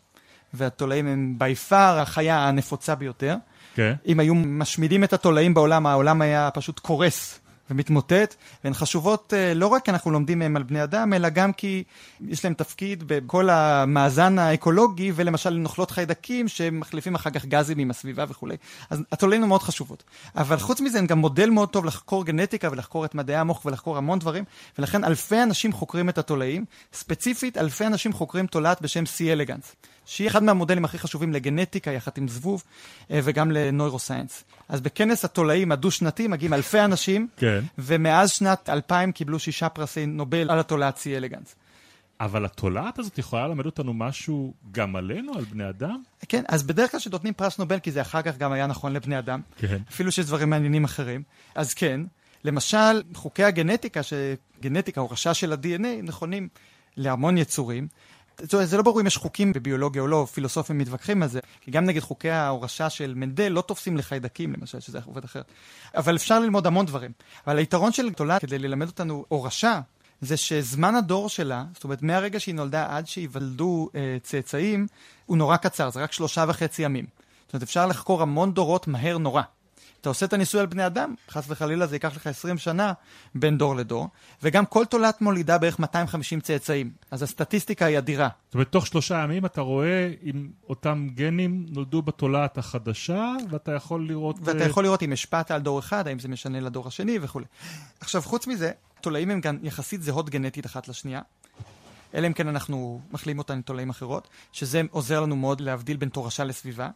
והתולעים 0.54 1.08
הם 1.08 1.36
בי 1.38 1.56
פאר 1.56 2.00
החיה 2.00 2.48
הנפוצה 2.48 2.96
ביותר. 2.96 3.36
כן. 3.76 3.94
Okay. 3.98 4.08
אם 4.08 4.20
היו 4.20 4.36
משמידים 4.36 5.04
את 5.04 5.14
התולעים 5.14 5.54
בעולם, 5.54 5.86
העולם 5.86 6.22
היה 6.22 6.50
פשוט 6.54 6.80
קורס 6.80 7.40
ומתמוטט, 7.70 8.36
והן 8.64 8.74
חשובות 8.74 9.34
אה, 9.38 9.54
לא 9.54 9.68
רק 9.68 9.86
כי 9.86 9.92
אנחנו 9.92 10.12
לומדים 10.12 10.40
מהן 10.40 10.56
על 10.56 10.64
בני 10.64 10.84
אדם, 10.84 11.14
אלא 11.14 11.30
גם 11.30 11.54
כי 11.54 11.84
יש 12.28 12.44
להן 12.44 12.54
תפקיד 12.54 13.04
בכל 13.08 13.50
המאזן 13.50 14.40
האקולוגי, 14.40 15.12
ולמשל 15.16 15.50
נוכלות 15.50 15.92
חיידקים 15.92 16.48
שמחליפים 16.48 17.16
אחר 17.16 17.30
כך 17.30 17.46
גזים 17.46 17.80
עם 17.80 17.92
הסביבה 17.92 18.26
וכולי. 18.30 18.56
אז 18.90 19.04
התולעים 19.12 19.44
הן 19.44 19.50
מאוד 19.50 19.64
חשובות. 19.64 20.04
אבל 20.36 20.58
חוץ 20.58 20.82
מזה, 20.82 21.00
הן 21.00 21.08
גם 21.08 21.18
מודל 21.18 21.50
מאוד 21.50 21.70
טוב 21.70 21.86
לחקור 21.86 22.26
גנטיקה 22.26 22.70
ולחקור 22.72 23.06
את 23.06 23.16
מדעי 23.16 23.36
המוח 23.36 23.66
ולחקור 23.66 23.98
המון 23.98 24.20
דברים, 24.20 24.44
ולכן 24.80 25.04
אלפי 25.04 25.44
אנשים 25.44 25.74
חוקרים 25.74 26.10
את 26.10 26.18
התולעים. 26.18 26.66
ספציפית, 26.94 27.58
אלפי 27.58 27.88
אנשים 27.88 28.14
חוקרים 28.14 28.48
תולעת 28.48 28.82
בשם 28.82 29.04
C. 29.04 29.32
אלגנס. 29.32 29.76
שהיא 30.06 30.28
אחד 30.28 30.44
מהמודלים 30.44 30.86
הכי 30.86 30.98
חשובים 30.98 31.34
לגנטיקה 31.34 31.92
יחד 31.92 32.12
עם 32.18 32.28
זבוב 32.28 32.64
אה, 33.12 33.20
וגם 33.24 33.52
לנוירוסיינס. 33.52 34.44
אז 34.70 34.82
בכנס 34.82 35.26
התולעים 35.26 35.72
הדו-שנתי 35.72 36.28
מגיעים 36.28 36.54
אלפי 36.54 36.80
אנשים, 36.80 37.28
כן. 37.38 37.64
ומאז 37.78 38.32
שנת 38.32 38.70
2000 38.70 39.12
קיבלו 39.12 39.40
שישה 39.40 39.70
פרסי 39.70 40.06
נובל 40.06 40.52
על 40.52 40.60
התולעת 40.60 40.98
סי 40.98 41.18
אלגנס. 41.18 41.56
אבל 42.20 42.46
התולעת 42.46 43.00
הזאת 43.00 43.18
יכולה 43.18 43.48
ללמד 43.48 43.66
אותנו 43.66 43.94
משהו 43.94 44.54
גם 44.72 44.96
עלינו, 44.96 45.34
על 45.38 45.44
בני 45.44 45.70
אדם? 45.70 46.02
כן, 46.30 46.44
אז 46.48 46.64
בדרך 46.64 46.92
כלל 46.92 47.00
כשנותנים 47.00 47.34
פרס 47.34 47.60
נובל, 47.60 47.80
כי 47.80 47.92
זה 47.92 48.02
אחר 48.02 48.22
כך 48.22 48.38
גם 48.38 48.52
היה 48.52 48.68
נכון 48.68 48.94
לבני 48.94 49.20
אדם, 49.20 49.42
כן. 49.58 49.78
אפילו 49.90 50.12
שיש 50.12 50.26
דברים 50.26 50.50
מעניינים 50.50 50.84
אחרים, 50.84 51.24
אז 51.56 51.74
כן. 51.74 52.02
למשל, 52.44 53.02
חוקי 53.14 53.44
הגנטיקה, 53.44 54.02
שגנטיקה, 54.04 55.02
הורשה 55.02 55.34
של 55.34 55.54
ה-DNA, 55.54 56.04
נכונים 56.04 56.48
להמון 56.98 57.38
יצורים, 57.38 57.88
זה 58.42 58.78
לא 58.78 58.84
ברור 58.84 59.02
אם 59.02 59.08
יש 59.08 59.18
חוקים 59.18 59.54
בביולוגיה 59.54 60.02
או 60.02 60.08
לא, 60.08 60.28
פילוסופים 60.34 60.78
מתווכחים 60.78 61.24
על 61.24 61.30
זה, 61.30 61.40
כי 61.62 61.72
גם 61.72 61.86
נגד 61.86 62.02
חוקי 62.02 62.30
ההורשה 62.30 62.90
של 62.90 63.14
מנדל 63.16 63.48
לא 63.48 63.62
תופסים 63.62 63.98
לחיידקים 63.98 64.54
למשל, 64.54 64.80
שזה 64.80 65.00
עובד 65.06 65.24
אחרת. 65.24 65.46
אבל 65.96 66.16
אפשר 66.16 66.40
ללמוד 66.40 66.68
המון 66.68 66.86
דברים. 66.86 67.12
אבל 67.48 67.58
היתרון 67.58 67.92
של 67.92 68.14
תולעת 68.14 68.42
כדי 68.42 68.60
ללמד 68.60 68.88
אותנו 68.88 69.26
הורשה, 69.28 69.80
זה 70.22 70.38
שזמן 70.38 70.96
הדור 70.96 71.30
שלה, 71.30 71.64
זאת 71.74 71.84
אומרת 71.84 72.02
מהרגע 72.02 72.40
שהיא 72.40 72.56
נולדה 72.56 72.98
עד 72.98 73.08
שייוולדו 73.08 73.90
אה, 73.96 74.18
צאצאים, 74.24 74.88
הוא 75.26 75.38
נורא 75.38 75.58
קצר, 75.58 75.90
זה 75.90 76.04
רק 76.04 76.12
שלושה 76.12 76.46
וחצי 76.48 76.82
ימים. 76.82 77.06
זאת 77.46 77.54
אומרת 77.54 77.64
אפשר 77.64 77.88
לחקור 77.88 78.22
המון 78.22 78.54
דורות 78.54 78.88
מהר 78.88 79.18
נורא. 79.18 79.42
אתה 80.06 80.10
עושה 80.10 80.26
את 80.26 80.34
הניסוי 80.34 80.60
על 80.60 80.66
בני 80.66 80.86
אדם, 80.86 81.16
חס 81.30 81.46
וחלילה 81.48 81.88
זה 81.88 81.96
ייקח 81.96 82.16
לך 82.16 82.28
20 82.28 82.58
שנה 82.58 82.94
בין 83.36 83.58
דור 83.58 83.76
לדור, 83.76 84.08
וגם 84.44 84.66
כל 84.66 84.86
תולעת 84.86 85.22
מולידה 85.22 85.58
בערך 85.58 85.80
250 85.80 86.40
צאצאים, 86.40 86.92
אז 87.12 87.24
הסטטיסטיקה 87.24 87.86
היא 87.86 87.98
אדירה. 87.98 88.30
זאת 88.46 88.54
אומרת, 88.54 88.72
תוך 88.72 88.88
שלושה 88.88 89.24
ימים 89.24 89.46
אתה 89.46 89.62
רואה 89.62 90.12
אם 90.24 90.48
אותם 90.70 91.08
גנים 91.16 91.66
נולדו 91.70 92.02
בתולעת 92.02 92.58
החדשה, 92.58 93.34
ואתה 93.50 93.72
יכול 93.72 94.08
לראות... 94.08 94.36
ואתה 94.44 94.64
יכול 94.64 94.84
לראות 94.84 95.04
אם 95.04 95.12
השפעת 95.12 95.52
על 95.52 95.62
דור 95.62 95.80
אחד, 95.80 96.08
האם 96.08 96.20
זה 96.20 96.28
משנה 96.28 96.60
לדור 96.60 96.88
השני 96.88 97.20
וכולי. 97.22 97.46
עכשיו, 98.00 98.22
חוץ 98.22 98.48
מזה, 98.48 98.72
תולעים 99.02 99.30
הם 99.30 99.42
גם 99.42 99.58
יחסית 99.64 100.02
זהות 100.02 100.30
גנטית 100.30 100.66
אחת 100.66 100.88
לשנייה. 100.88 101.22
אלא 102.16 102.28
אם 102.28 102.34
כן 102.34 102.48
אנחנו 102.48 103.02
מחליאים 103.12 103.38
אותן 103.38 103.54
עם 103.54 103.62
תולעים 103.62 103.90
אחרות, 103.90 104.28
שזה 104.52 104.82
עוזר 104.92 105.22
לנו 105.22 105.36
מאוד 105.36 105.62
להבדיל 105.62 105.98
בין 105.98 106.10
תורשה 106.10 106.44
לסביבה, 106.44 106.90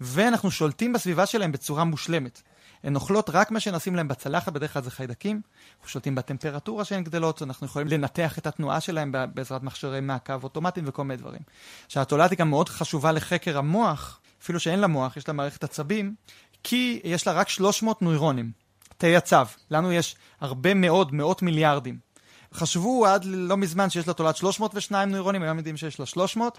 ואנחנו 0.00 0.50
שולטים 0.50 0.92
בסביבה 0.92 1.26
שלהם 1.26 1.52
בצורה 1.52 1.84
מושלמת. 1.84 2.42
הן 2.82 2.94
אוכלות 2.94 3.30
רק 3.30 3.50
מה 3.50 3.60
שנשים 3.60 3.96
להם 3.96 4.08
בצלחת, 4.08 4.52
בדרך 4.52 4.72
כלל 4.72 4.82
זה 4.82 4.90
חיידקים, 4.90 5.40
אנחנו 5.76 5.88
שולטים 5.88 6.14
בטמפרטורה 6.14 6.84
שהן 6.84 7.04
גדלות, 7.04 7.42
אנחנו 7.42 7.66
יכולים 7.66 7.88
לנתח 7.88 8.38
את 8.38 8.46
התנועה 8.46 8.80
שלהם 8.80 9.12
בעזרת 9.34 9.62
מכשירי 9.62 10.00
מעקב 10.00 10.44
אוטומטיים 10.44 10.86
וכל 10.88 11.04
מיני 11.04 11.16
דברים. 11.16 11.40
עכשיו, 11.86 12.02
התולעת 12.02 12.30
היא 12.30 12.38
גם 12.38 12.50
מאוד 12.50 12.68
חשובה 12.68 13.12
לחקר 13.12 13.58
המוח, 13.58 14.20
אפילו 14.42 14.60
שאין 14.60 14.78
לה 14.78 14.86
מוח, 14.86 15.16
יש 15.16 15.28
לה 15.28 15.34
מערכת 15.34 15.64
עצבים, 15.64 16.14
כי 16.62 17.00
יש 17.04 17.26
לה 17.26 17.32
רק 17.32 17.48
300 17.48 18.02
נוירונים, 18.02 18.52
תאי 18.98 19.16
הצו. 19.16 19.36
לנו 19.70 19.92
יש 19.92 20.16
הרבה 20.40 20.74
מאוד, 20.74 21.14
מאות 21.14 21.42
מיליארדים. 21.42 22.05
חשבו 22.56 23.06
עד 23.06 23.24
לא 23.24 23.56
מזמן 23.56 23.90
שיש 23.90 24.08
לתולעת 24.08 24.36
302 24.36 25.10
נוירונים, 25.10 25.42
היום 25.42 25.56
יודעים 25.56 25.76
שיש 25.76 26.00
לה 26.00 26.06
300, 26.06 26.58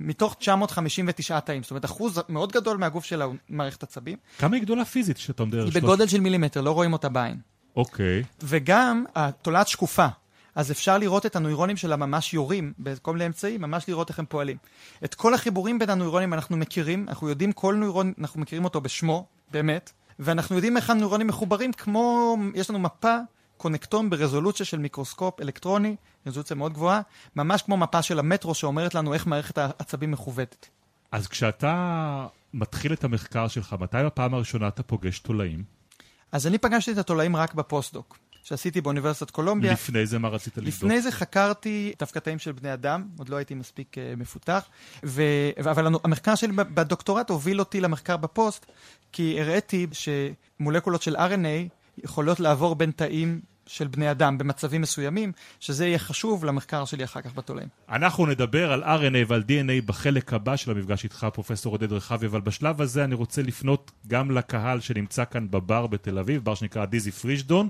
מתוך 0.00 0.34
959 0.38 1.40
תאים. 1.40 1.62
זאת 1.62 1.70
אומרת, 1.70 1.84
אחוז 1.84 2.20
מאוד 2.28 2.52
גדול 2.52 2.76
מהגוף 2.76 3.04
שלה 3.04 3.24
הוא 3.24 3.34
מערכת 3.48 3.82
עצבים. 3.82 4.18
כמה 4.38 4.56
היא 4.56 4.62
גדולה 4.62 4.84
פיזית 4.84 5.16
שאתה 5.16 5.44
מדבר? 5.44 5.64
היא 5.64 5.72
בגודל 5.72 6.06
של 6.06 6.20
מילימטר, 6.20 6.60
לא 6.60 6.70
רואים 6.70 6.92
אותה 6.92 7.08
בעין. 7.08 7.36
אוקיי. 7.76 8.22
וגם 8.42 9.04
התולעת 9.14 9.68
שקופה. 9.68 10.06
אז 10.54 10.70
אפשר 10.70 10.98
לראות 10.98 11.26
את 11.26 11.36
הנוירונים 11.36 11.76
שלה 11.76 11.96
ממש 11.96 12.34
יורים 12.34 12.72
בכל 12.78 13.12
מיני 13.12 13.26
אמצעים, 13.26 13.60
ממש 13.60 13.88
לראות 13.88 14.08
איך 14.08 14.18
הם 14.18 14.24
פועלים. 14.28 14.56
את 15.04 15.14
כל 15.14 15.34
החיבורים 15.34 15.78
בין 15.78 15.90
הנוירונים 15.90 16.34
אנחנו 16.34 16.56
מכירים, 16.56 17.06
אנחנו 17.08 17.28
יודעים 17.28 17.52
כל 17.52 17.74
נוירון, 17.74 18.12
אנחנו 18.20 18.40
מכירים 18.40 18.64
אותו 18.64 18.80
בשמו, 18.80 19.26
באמת, 19.50 19.92
ואנחנו 20.18 20.56
יודעים 20.56 20.76
איך 20.76 20.90
הנוירונים 20.90 21.26
מחוברים 21.26 21.72
כמו, 21.72 22.36
יש 22.54 22.70
לנו 22.70 22.78
מפה 22.78 23.16
קונקטום 23.58 24.10
ברזולוציה 24.10 24.66
של 24.66 24.78
מיקרוסקופ 24.78 25.40
אלקטרוני, 25.40 25.96
רזולוציה 26.26 26.56
מאוד 26.56 26.72
גבוהה, 26.72 27.00
ממש 27.36 27.62
כמו 27.62 27.76
מפה 27.76 28.02
של 28.02 28.18
המטרו 28.18 28.54
שאומרת 28.54 28.94
לנו 28.94 29.14
איך 29.14 29.26
מערכת 29.26 29.58
העצבים 29.58 30.10
מחווטת. 30.10 30.66
אז 31.12 31.28
כשאתה 31.28 32.26
מתחיל 32.54 32.92
את 32.92 33.04
המחקר 33.04 33.48
שלך, 33.48 33.76
מתי 33.80 33.96
בפעם 34.06 34.34
הראשונה 34.34 34.68
אתה 34.68 34.82
פוגש 34.82 35.18
תולעים? 35.18 35.64
אז 36.32 36.46
אני 36.46 36.58
פגשתי 36.58 36.92
את 36.92 36.98
התולעים 36.98 37.36
רק 37.36 37.54
בפוסט-דוק. 37.54 38.18
שעשיתי 38.48 38.80
באוניברסיטת 38.80 39.30
קולומביה. 39.30 39.72
לפני 39.72 40.06
זה 40.06 40.18
מה 40.18 40.28
רצית 40.28 40.56
לבדוק? 40.56 40.74
לפני 40.74 41.02
זה 41.02 41.10
חקרתי 41.10 41.92
דווקא 41.98 42.18
תאים 42.18 42.38
של 42.38 42.52
בני 42.52 42.72
אדם, 42.72 43.04
עוד 43.18 43.28
לא 43.28 43.36
הייתי 43.36 43.54
מספיק 43.54 43.94
uh, 43.94 44.20
מפותח, 44.20 44.68
ו... 45.04 45.22
אבל 45.70 45.86
המחקר 46.04 46.34
שלי 46.34 46.52
בדוקטורט 46.52 47.30
הוביל 47.30 47.60
אותי 47.60 47.80
למחקר 47.80 48.16
בפוסט, 48.16 48.66
כי 49.12 49.40
הראיתי 49.40 49.86
שמולקולות 49.92 51.02
של 51.02 51.16
RNA 51.16 51.77
יכולות 52.04 52.40
לעבור 52.40 52.74
בין 52.74 52.90
תאים 52.90 53.40
של 53.68 53.86
בני 53.86 54.10
אדם 54.10 54.38
במצבים 54.38 54.80
מסוימים, 54.80 55.32
שזה 55.60 55.86
יהיה 55.86 55.98
חשוב 55.98 56.44
למחקר 56.44 56.84
שלי 56.84 57.04
אחר 57.04 57.20
כך 57.20 57.34
בתולעים. 57.34 57.68
אנחנו 57.88 58.26
נדבר 58.26 58.72
על 58.72 58.84
RNA 58.84 59.24
ועל 59.26 59.42
DNA 59.48 59.86
בחלק 59.86 60.32
הבא 60.32 60.56
של 60.56 60.70
המפגש 60.70 61.04
איתך, 61.04 61.26
פרופסור 61.34 61.72
עודד 61.72 61.92
רחבי, 61.92 62.26
אבל 62.26 62.40
בשלב 62.40 62.80
הזה 62.80 63.04
אני 63.04 63.14
רוצה 63.14 63.42
לפנות 63.42 63.90
גם 64.06 64.30
לקהל 64.30 64.80
שנמצא 64.80 65.24
כאן 65.24 65.50
בבר 65.50 65.86
בתל 65.86 66.18
אביב, 66.18 66.44
בר 66.44 66.54
שנקרא 66.54 66.84
דיזי 66.84 67.10
פרישדון. 67.10 67.68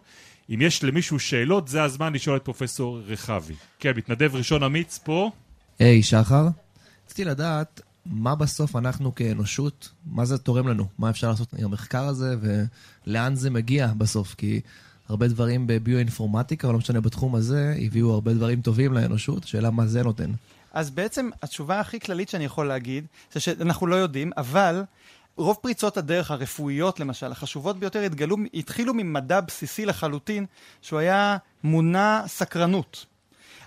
אם 0.54 0.62
יש 0.62 0.84
למישהו 0.84 1.18
שאלות, 1.18 1.68
זה 1.68 1.82
הזמן 1.82 2.12
לשאול 2.12 2.36
את 2.36 2.44
פרופסור 2.44 3.00
רחבי. 3.06 3.54
כן, 3.78 3.92
מתנדב 3.96 4.34
ראשון 4.34 4.62
אמיץ 4.62 4.98
פה. 4.98 5.30
היי, 5.78 6.00
hey, 6.00 6.04
שחר. 6.04 6.48
רציתי 7.06 7.24
לדעת 7.24 7.80
מה 8.10 8.34
בסוף 8.34 8.76
אנחנו 8.76 9.14
כאנושות, 9.14 9.88
מה 10.06 10.24
זה 10.24 10.38
תורם 10.38 10.68
לנו? 10.68 10.86
מה 10.98 11.10
אפשר 11.10 11.28
לעשות 11.28 11.54
עם 11.58 11.64
המחקר 11.64 12.04
הזה 12.04 12.36
ולאן 13.06 13.34
זה 13.34 13.50
מגיע 13.50 13.92
בסוף? 13.98 14.34
כי 14.34 14.60
הרבה 15.08 15.28
דברים 15.28 15.66
בביואינפורמטיקה, 15.66 16.68
או 16.68 16.72
לא 16.72 16.78
משנה 16.78 17.00
בתחום 17.00 17.34
הזה, 17.34 17.74
הביאו 17.80 18.12
הרבה 18.12 18.34
דברים 18.34 18.60
טובים 18.60 18.92
לאנושות, 18.92 19.44
השאלה 19.44 19.70
מה 19.70 19.86
זה 19.86 20.02
נותן. 20.02 20.30
אז 20.72 20.90
בעצם 20.90 21.30
התשובה 21.42 21.80
הכי 21.80 22.00
כללית 22.00 22.28
שאני 22.28 22.44
יכול 22.44 22.68
להגיד, 22.68 23.06
זה 23.32 23.40
שאנחנו 23.40 23.86
לא 23.86 23.96
יודעים, 23.96 24.30
אבל 24.36 24.82
רוב 25.36 25.56
פריצות 25.62 25.96
הדרך 25.96 26.30
הרפואיות 26.30 27.00
למשל, 27.00 27.32
החשובות 27.32 27.78
ביותר, 27.78 28.00
התגלו, 28.00 28.36
התחילו 28.54 28.94
ממדע 28.94 29.40
בסיסי 29.40 29.86
לחלוטין, 29.86 30.46
שהוא 30.82 30.98
היה 30.98 31.36
מונע 31.64 32.22
סקרנות. 32.26 33.06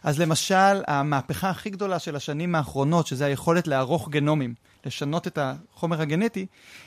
אז 0.03 0.19
למשל, 0.19 0.83
המהפכה 0.87 1.49
הכי 1.49 1.69
גדולה 1.69 1.99
של 1.99 2.15
השנים 2.15 2.55
האחרונות, 2.55 3.07
שזה 3.07 3.25
היכולת 3.25 3.67
לערוך 3.67 4.09
גנומים, 4.09 4.53
לשנות 4.85 5.27
את 5.27 5.37
החומר 5.41 6.01
הגנטי, 6.01 6.45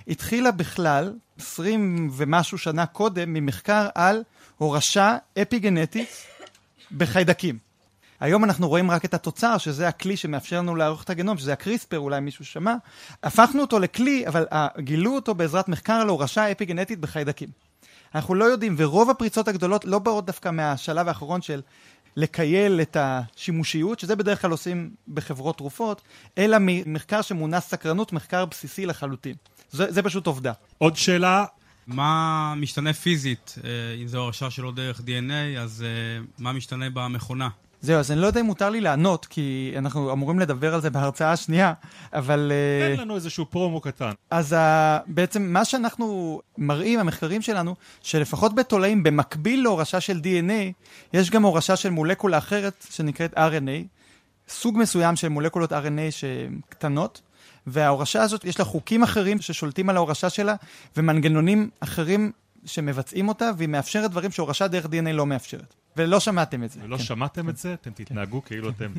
התחילה 0.09 0.51
בכלל, 0.51 1.13
20 1.39 2.11
ומשהו 2.13 2.59
שנה 2.59 2.87
קודם, 2.87 3.33
ממחקר 3.33 3.89
על 3.95 4.23
הורשה 4.59 5.17
אפיגנטית 5.43 6.09
בחיידקים. 6.93 7.59
היום 8.21 8.45
אנחנו 8.45 8.69
רואים 8.69 8.91
רק 8.91 9.05
את 9.05 9.15
התוצר, 9.15 9.59
שזה 9.59 9.89
הכלי 9.89 10.17
שמאפשר 10.17 10.59
לנו 10.59 10.77
לערוך 10.77 11.03
את 11.03 11.11
הגנום, 11.11 11.39
שזה 11.39 11.53
הקריספר, 11.53 11.99
אולי 11.99 12.21
מישהו 12.21 12.45
שמע. 12.45 12.75
הפכנו 13.23 13.61
אותו 13.61 13.79
לכלי, 13.79 14.27
אבל 14.27 14.47
גילו 14.79 15.15
אותו 15.15 15.35
בעזרת 15.35 15.69
מחקר 15.69 15.93
על 15.93 16.09
הורשה 16.09 16.53
אפיגנטית 16.53 16.99
בחיידקים. 16.99 17.49
אנחנו 18.15 18.35
לא 18.35 18.45
יודעים, 18.45 18.75
ורוב 18.79 19.11
הפריצות 19.11 19.49
הגדולות 19.49 19.85
לא 19.85 19.99
באות 19.99 20.27
דווקא 20.27 20.51
מהשלב 20.51 21.09
האחרון 21.09 21.43
של 21.43 21.61
לקייל 22.17 22.81
את 22.81 22.97
השימושיות, 23.01 23.99
שזה 23.99 24.17
בדרך 24.17 24.43
כלל 24.43 24.51
עושים 24.51 24.91
בחברות 25.09 25.57
תרופות, 25.57 26.03
אלא 26.39 26.57
ממחקר 26.61 27.23
שמונע 27.23 27.61
סקרנות, 27.61 28.13
מחקר 28.13 28.45
בסיסי 28.45 28.87
לחלוטין. 28.87 29.35
זה, 29.71 29.93
זה 29.93 30.03
פשוט 30.03 30.27
עובדה. 30.27 30.53
עוד 30.79 30.97
שאלה? 30.97 31.45
מה 31.87 32.55
משתנה 32.57 32.93
פיזית, 32.93 33.55
אה, 33.65 33.71
אם 34.03 34.09
זו 34.09 34.23
הרשעה 34.23 34.51
שלא 34.51 34.73
דרך 34.73 35.01
DNA, 35.01 35.59
אז 35.61 35.85
אה, 35.87 36.25
מה 36.39 36.53
משתנה 36.53 36.91
במכונה? 36.91 37.49
זהו, 37.85 37.99
אז 37.99 38.11
אני 38.11 38.21
לא 38.21 38.27
יודע 38.27 38.41
אם 38.41 38.47
מותר 38.47 38.71
לי 38.71 38.81
לענות, 38.81 39.27
כי 39.27 39.75
אנחנו 39.79 40.13
אמורים 40.13 40.39
לדבר 40.39 40.75
על 40.75 40.81
זה 40.81 40.91
בהרצאה 40.91 41.33
השנייה, 41.33 41.73
אבל... 42.13 42.53
תן 42.97 43.01
לנו 43.01 43.15
איזשהו 43.15 43.47
פרומו 43.47 43.81
קטן. 43.81 44.11
אז 44.31 44.53
uh, 44.53 44.57
בעצם 45.07 45.43
מה 45.43 45.65
שאנחנו 45.65 46.41
מראים, 46.59 47.01
המחקרים 47.01 47.43
שלנו, 47.43 47.75
שלפחות 48.03 48.55
בתולעים, 48.55 49.03
במקביל 49.03 49.63
להורשה 49.63 50.01
של 50.01 50.21
DNA, 50.25 50.73
יש 51.13 51.31
גם 51.31 51.43
הורשה 51.43 51.77
של 51.77 51.91
מולקולה 51.91 52.39
אחרת 52.39 52.87
שנקראת 52.91 53.35
RNA, 53.35 53.87
סוג 54.49 54.79
מסוים 54.79 55.17
של 55.17 55.29
מולקולות 55.29 55.73
RNA 55.73 56.11
שהן 56.11 56.61
קטנות, 56.69 57.21
וההורשה 57.67 58.23
הזאת, 58.23 58.45
יש 58.45 58.59
לה 58.59 58.65
חוקים 58.65 59.03
אחרים 59.03 59.41
ששולטים 59.41 59.91
על 59.91 59.97
ההורשה 59.97 60.31
שלה, 60.31 60.55
ומנגנונים 60.97 61.71
אחרים 61.81 62.33
שמבצעים 62.65 63.29
אותה, 63.29 63.51
והיא 63.57 63.69
מאפשרת 63.69 64.11
דברים 64.11 64.31
שהורשה 64.31 64.69
דרך 64.69 64.85
DNA 64.85 65.13
לא 65.13 65.27
מאפשרת. 65.27 65.75
ולא 65.97 66.21
שמעתם 66.21 66.65
את 66.65 66.71
זה. 66.71 66.81
ולא 66.83 66.97
כן. 66.97 67.03
שמעתם 67.03 67.49
את 67.49 67.57
זה? 67.57 67.75
אתם 67.75 67.91
תתנהגו 67.95 68.43
כאילו 68.47 68.69
אתם... 68.71 68.93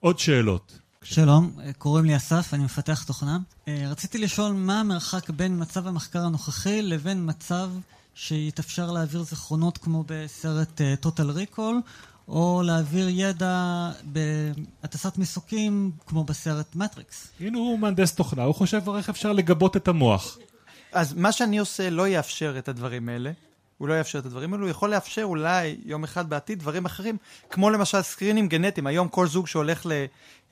עוד 0.00 0.18
שאלות. 0.18 0.78
שלום, 1.02 1.52
קוראים 1.78 2.04
לי 2.04 2.16
אסף, 2.16 2.54
אני 2.54 2.64
מפתח 2.64 3.02
תוכנה. 3.02 3.38
אה, 3.68 3.84
רציתי 3.90 4.18
לשאול 4.18 4.52
מה 4.52 4.80
המרחק 4.80 5.30
בין 5.30 5.62
מצב 5.62 5.86
המחקר 5.86 6.24
הנוכחי 6.24 6.82
לבין 6.82 7.30
מצב 7.30 7.70
שיתאפשר 8.14 8.90
להעביר 8.90 9.22
זיכרונות 9.22 9.78
כמו 9.78 10.04
בסרט 10.06 10.80
אה, 10.80 10.94
Total 11.02 11.56
Recall, 11.56 11.72
או 12.28 12.62
להעביר 12.64 13.08
ידע 13.08 13.90
בהטסת 14.04 15.18
מסוקים 15.18 15.90
כמו 16.06 16.24
בסרט 16.24 16.76
מטריקס. 16.76 17.28
הנה 17.40 17.58
הוא 17.58 17.78
מהנדס 17.78 18.14
תוכנה, 18.14 18.42
הוא 18.42 18.54
חושב 18.54 18.82
איך 18.96 19.08
אפשר 19.08 19.32
לגבות 19.32 19.76
את 19.76 19.88
המוח. 19.88 20.38
אז 20.92 21.14
מה 21.14 21.32
שאני 21.32 21.58
עושה 21.58 21.90
לא 21.90 22.08
יאפשר 22.08 22.58
את 22.58 22.68
הדברים 22.68 23.08
האלה. 23.08 23.30
הוא 23.82 23.88
לא 23.88 23.94
יאפשר 23.94 24.18
את 24.18 24.26
הדברים 24.26 24.52
האלו, 24.52 24.64
הוא 24.64 24.70
יכול 24.70 24.90
לאפשר 24.90 25.22
אולי 25.24 25.76
יום 25.84 26.04
אחד 26.04 26.28
בעתיד 26.30 26.58
דברים 26.58 26.84
אחרים, 26.84 27.16
כמו 27.50 27.70
למשל 27.70 28.02
סקרינים 28.02 28.48
גנטיים. 28.48 28.86
היום 28.86 29.08
כל 29.08 29.26
זוג 29.26 29.46
שהולך 29.46 29.86
ל... 29.86 29.92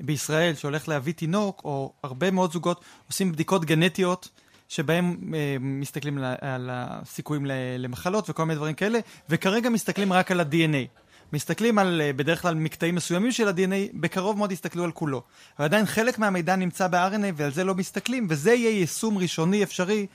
בישראל, 0.00 0.54
שהולך 0.54 0.88
להביא 0.88 1.12
תינוק, 1.12 1.62
או 1.64 1.92
הרבה 2.02 2.30
מאוד 2.30 2.52
זוגות 2.52 2.84
עושים 3.08 3.32
בדיקות 3.32 3.64
גנטיות, 3.64 4.28
שבהם 4.68 5.16
אה, 5.34 5.56
מסתכלים 5.60 6.18
על, 6.18 6.34
על 6.40 6.70
הסיכויים 6.72 7.46
למחלות 7.78 8.30
וכל 8.30 8.44
מיני 8.44 8.56
דברים 8.56 8.74
כאלה, 8.74 8.98
וכרגע 9.28 9.70
מסתכלים 9.70 10.12
רק 10.12 10.30
על 10.30 10.40
ה-DNA. 10.40 11.00
מסתכלים 11.32 11.78
על, 11.78 12.00
אה, 12.04 12.12
בדרך 12.12 12.42
כלל, 12.42 12.54
מקטעים 12.54 12.94
מסוימים 12.94 13.32
של 13.32 13.48
ה-DNA, 13.48 13.94
בקרוב 13.94 14.38
מאוד 14.38 14.52
יסתכלו 14.52 14.84
על 14.84 14.92
כולו. 14.92 15.22
אבל 15.58 15.64
עדיין 15.64 15.86
חלק 15.86 16.18
מהמידע 16.18 16.56
נמצא 16.56 16.88
ב-RNA 16.88 17.32
ועל 17.36 17.52
זה 17.52 17.64
לא 17.64 17.74
מסתכלים, 17.74 18.26
וזה 18.30 18.52
יהיה 18.52 18.70
יישום 18.70 19.18
ראשוני 19.18 19.62
אפשרי 19.62 20.06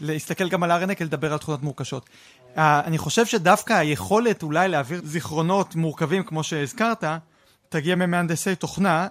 להסתכל 0.00 0.48
גם 0.48 0.62
על 0.62 0.70
RNA 0.70 0.94
כדי 0.94 1.04
לדבר 1.04 1.32
על 1.32 1.38
תכונות 1.38 1.62
מורכשות. 1.62 2.08
Uh, 2.54 2.58
אני 2.58 2.98
חושב 2.98 3.26
שדווקא 3.26 3.72
היכולת 3.72 4.42
אולי 4.42 4.68
להעביר 4.68 5.00
זיכרונות 5.04 5.74
מורכבים 5.74 6.22
כמו 6.22 6.42
שהזכרת, 6.42 7.04
תגיע 7.68 7.94
ממהנדסי 7.94 8.54
תוכנה, 8.54 9.08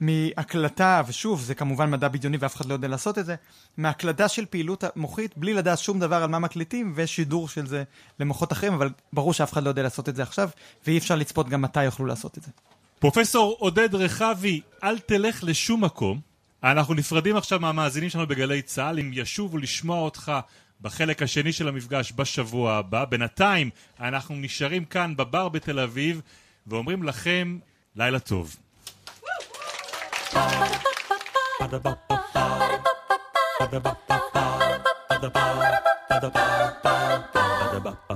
מהקלטה, 0.00 1.02
ושוב, 1.06 1.42
זה 1.42 1.54
כמובן 1.54 1.90
מדע 1.90 2.08
בדיוני 2.08 2.36
ואף 2.40 2.56
אחד 2.56 2.66
לא 2.66 2.72
יודע 2.74 2.88
לעשות 2.88 3.18
את 3.18 3.26
זה, 3.26 3.34
מהקלטה 3.76 4.28
של 4.28 4.46
פעילות 4.46 4.84
מוחית 4.96 5.38
בלי 5.38 5.54
לדעת 5.54 5.78
שום 5.78 6.00
דבר 6.00 6.22
על 6.22 6.28
מה 6.28 6.38
מקליטים, 6.38 6.92
ושידור 6.96 7.48
של 7.48 7.66
זה 7.66 7.84
למוחות 8.20 8.52
אחרים, 8.52 8.72
אבל 8.72 8.90
ברור 9.12 9.32
שאף 9.32 9.52
אחד 9.52 9.62
לא 9.62 9.68
יודע 9.68 9.82
לעשות 9.82 10.08
את 10.08 10.16
זה 10.16 10.22
עכשיו, 10.22 10.48
ואי 10.86 10.98
אפשר 10.98 11.16
לצפות 11.16 11.48
גם 11.48 11.62
מתי 11.62 11.84
יוכלו 11.84 12.06
לעשות 12.06 12.38
את 12.38 12.42
זה. 12.42 12.50
פרופסור 12.98 13.56
עודד 13.58 13.94
רחבי, 13.94 14.60
אל 14.84 14.98
תלך 14.98 15.44
לשום 15.44 15.84
מקום. 15.84 16.20
אנחנו 16.62 16.94
נפרדים 16.94 17.36
עכשיו 17.36 17.60
מהמאזינים 17.60 18.10
שלנו 18.10 18.26
בגלי 18.26 18.62
צה"ל, 18.62 18.98
אם 18.98 19.10
ישובו 19.14 19.58
לשמוע 19.58 19.98
אותך 19.98 20.32
בחלק 20.80 21.22
השני 21.22 21.52
של 21.52 21.68
המפגש 21.68 22.12
בשבוע 22.16 22.72
הבא. 22.72 23.04
בינתיים 23.04 23.70
אנחנו 24.00 24.34
נשארים 24.34 24.84
כאן 24.84 25.16
בבר 25.16 25.48
בתל 25.48 25.78
אביב 25.78 26.20
ואומרים 26.66 27.02
לכם 27.02 27.58
לילה 27.96 28.18
טוב. 28.18 28.56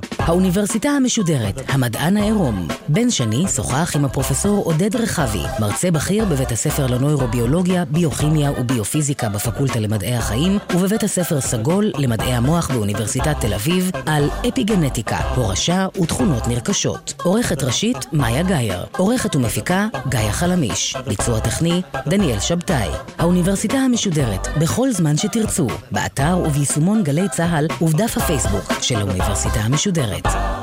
האוניברסיטה 0.25 0.89
המשודרת, 0.89 1.63
המדען 1.69 2.17
העירום. 2.17 2.69
בן 2.89 3.11
שני 3.11 3.45
שוחח 3.49 3.97
עם 3.97 4.05
הפרופסור 4.05 4.65
עודד 4.65 4.97
רחבי, 4.97 5.43
מרצה 5.61 5.91
בכיר 5.91 6.25
בבית 6.25 6.53
הספר 6.53 6.87
לנוירוביולוגיה, 6.87 7.85
ביוכימיה 7.85 8.51
וביופיזיקה 8.61 9.29
בפקולטה 9.29 9.81
למדעי 9.81 10.15
החיים, 10.15 10.59
ובבית 10.75 11.03
הספר 11.03 11.41
סגול 11.41 11.93
למדעי 11.99 12.35
המוח 12.35 12.71
באוניברסיטת 12.71 13.41
תל 13.41 13.55
אביב, 13.55 13.91
על 14.07 14.31
אפיגנטיקה, 14.49 15.17
הורשה 15.17 15.87
ותכונות 16.03 16.49
נרכשות. 16.49 17.15
עורכת 17.23 17.63
ראשית, 17.63 18.07
מאיה 18.13 18.43
גאייר. 18.43 18.85
עורכת 18.97 19.37
ומפיקה, 19.37 19.87
גאיה 20.09 20.33
חלמיש. 20.33 20.97
ביצוע 21.07 21.41
טכני, 21.41 21.83
דניאל 22.07 22.41
שבתאי. 22.41 22.89
האוניברסיטה 23.19 23.79
המשודרת, 23.79 24.49
בכל 24.61 24.93
זמן 24.93 25.17
שתרצו, 25.17 25.67
באתר 25.91 26.39
וביישומון 26.47 27.03
גלי 27.03 27.29
צה"ל 27.29 27.67
ובדף 27.81 28.17
הפייסבוק 28.17 28.73
של 28.83 28.97
האוניברסיטה 28.97 29.61
המשודרת. 29.61 30.12
it. 30.13 30.62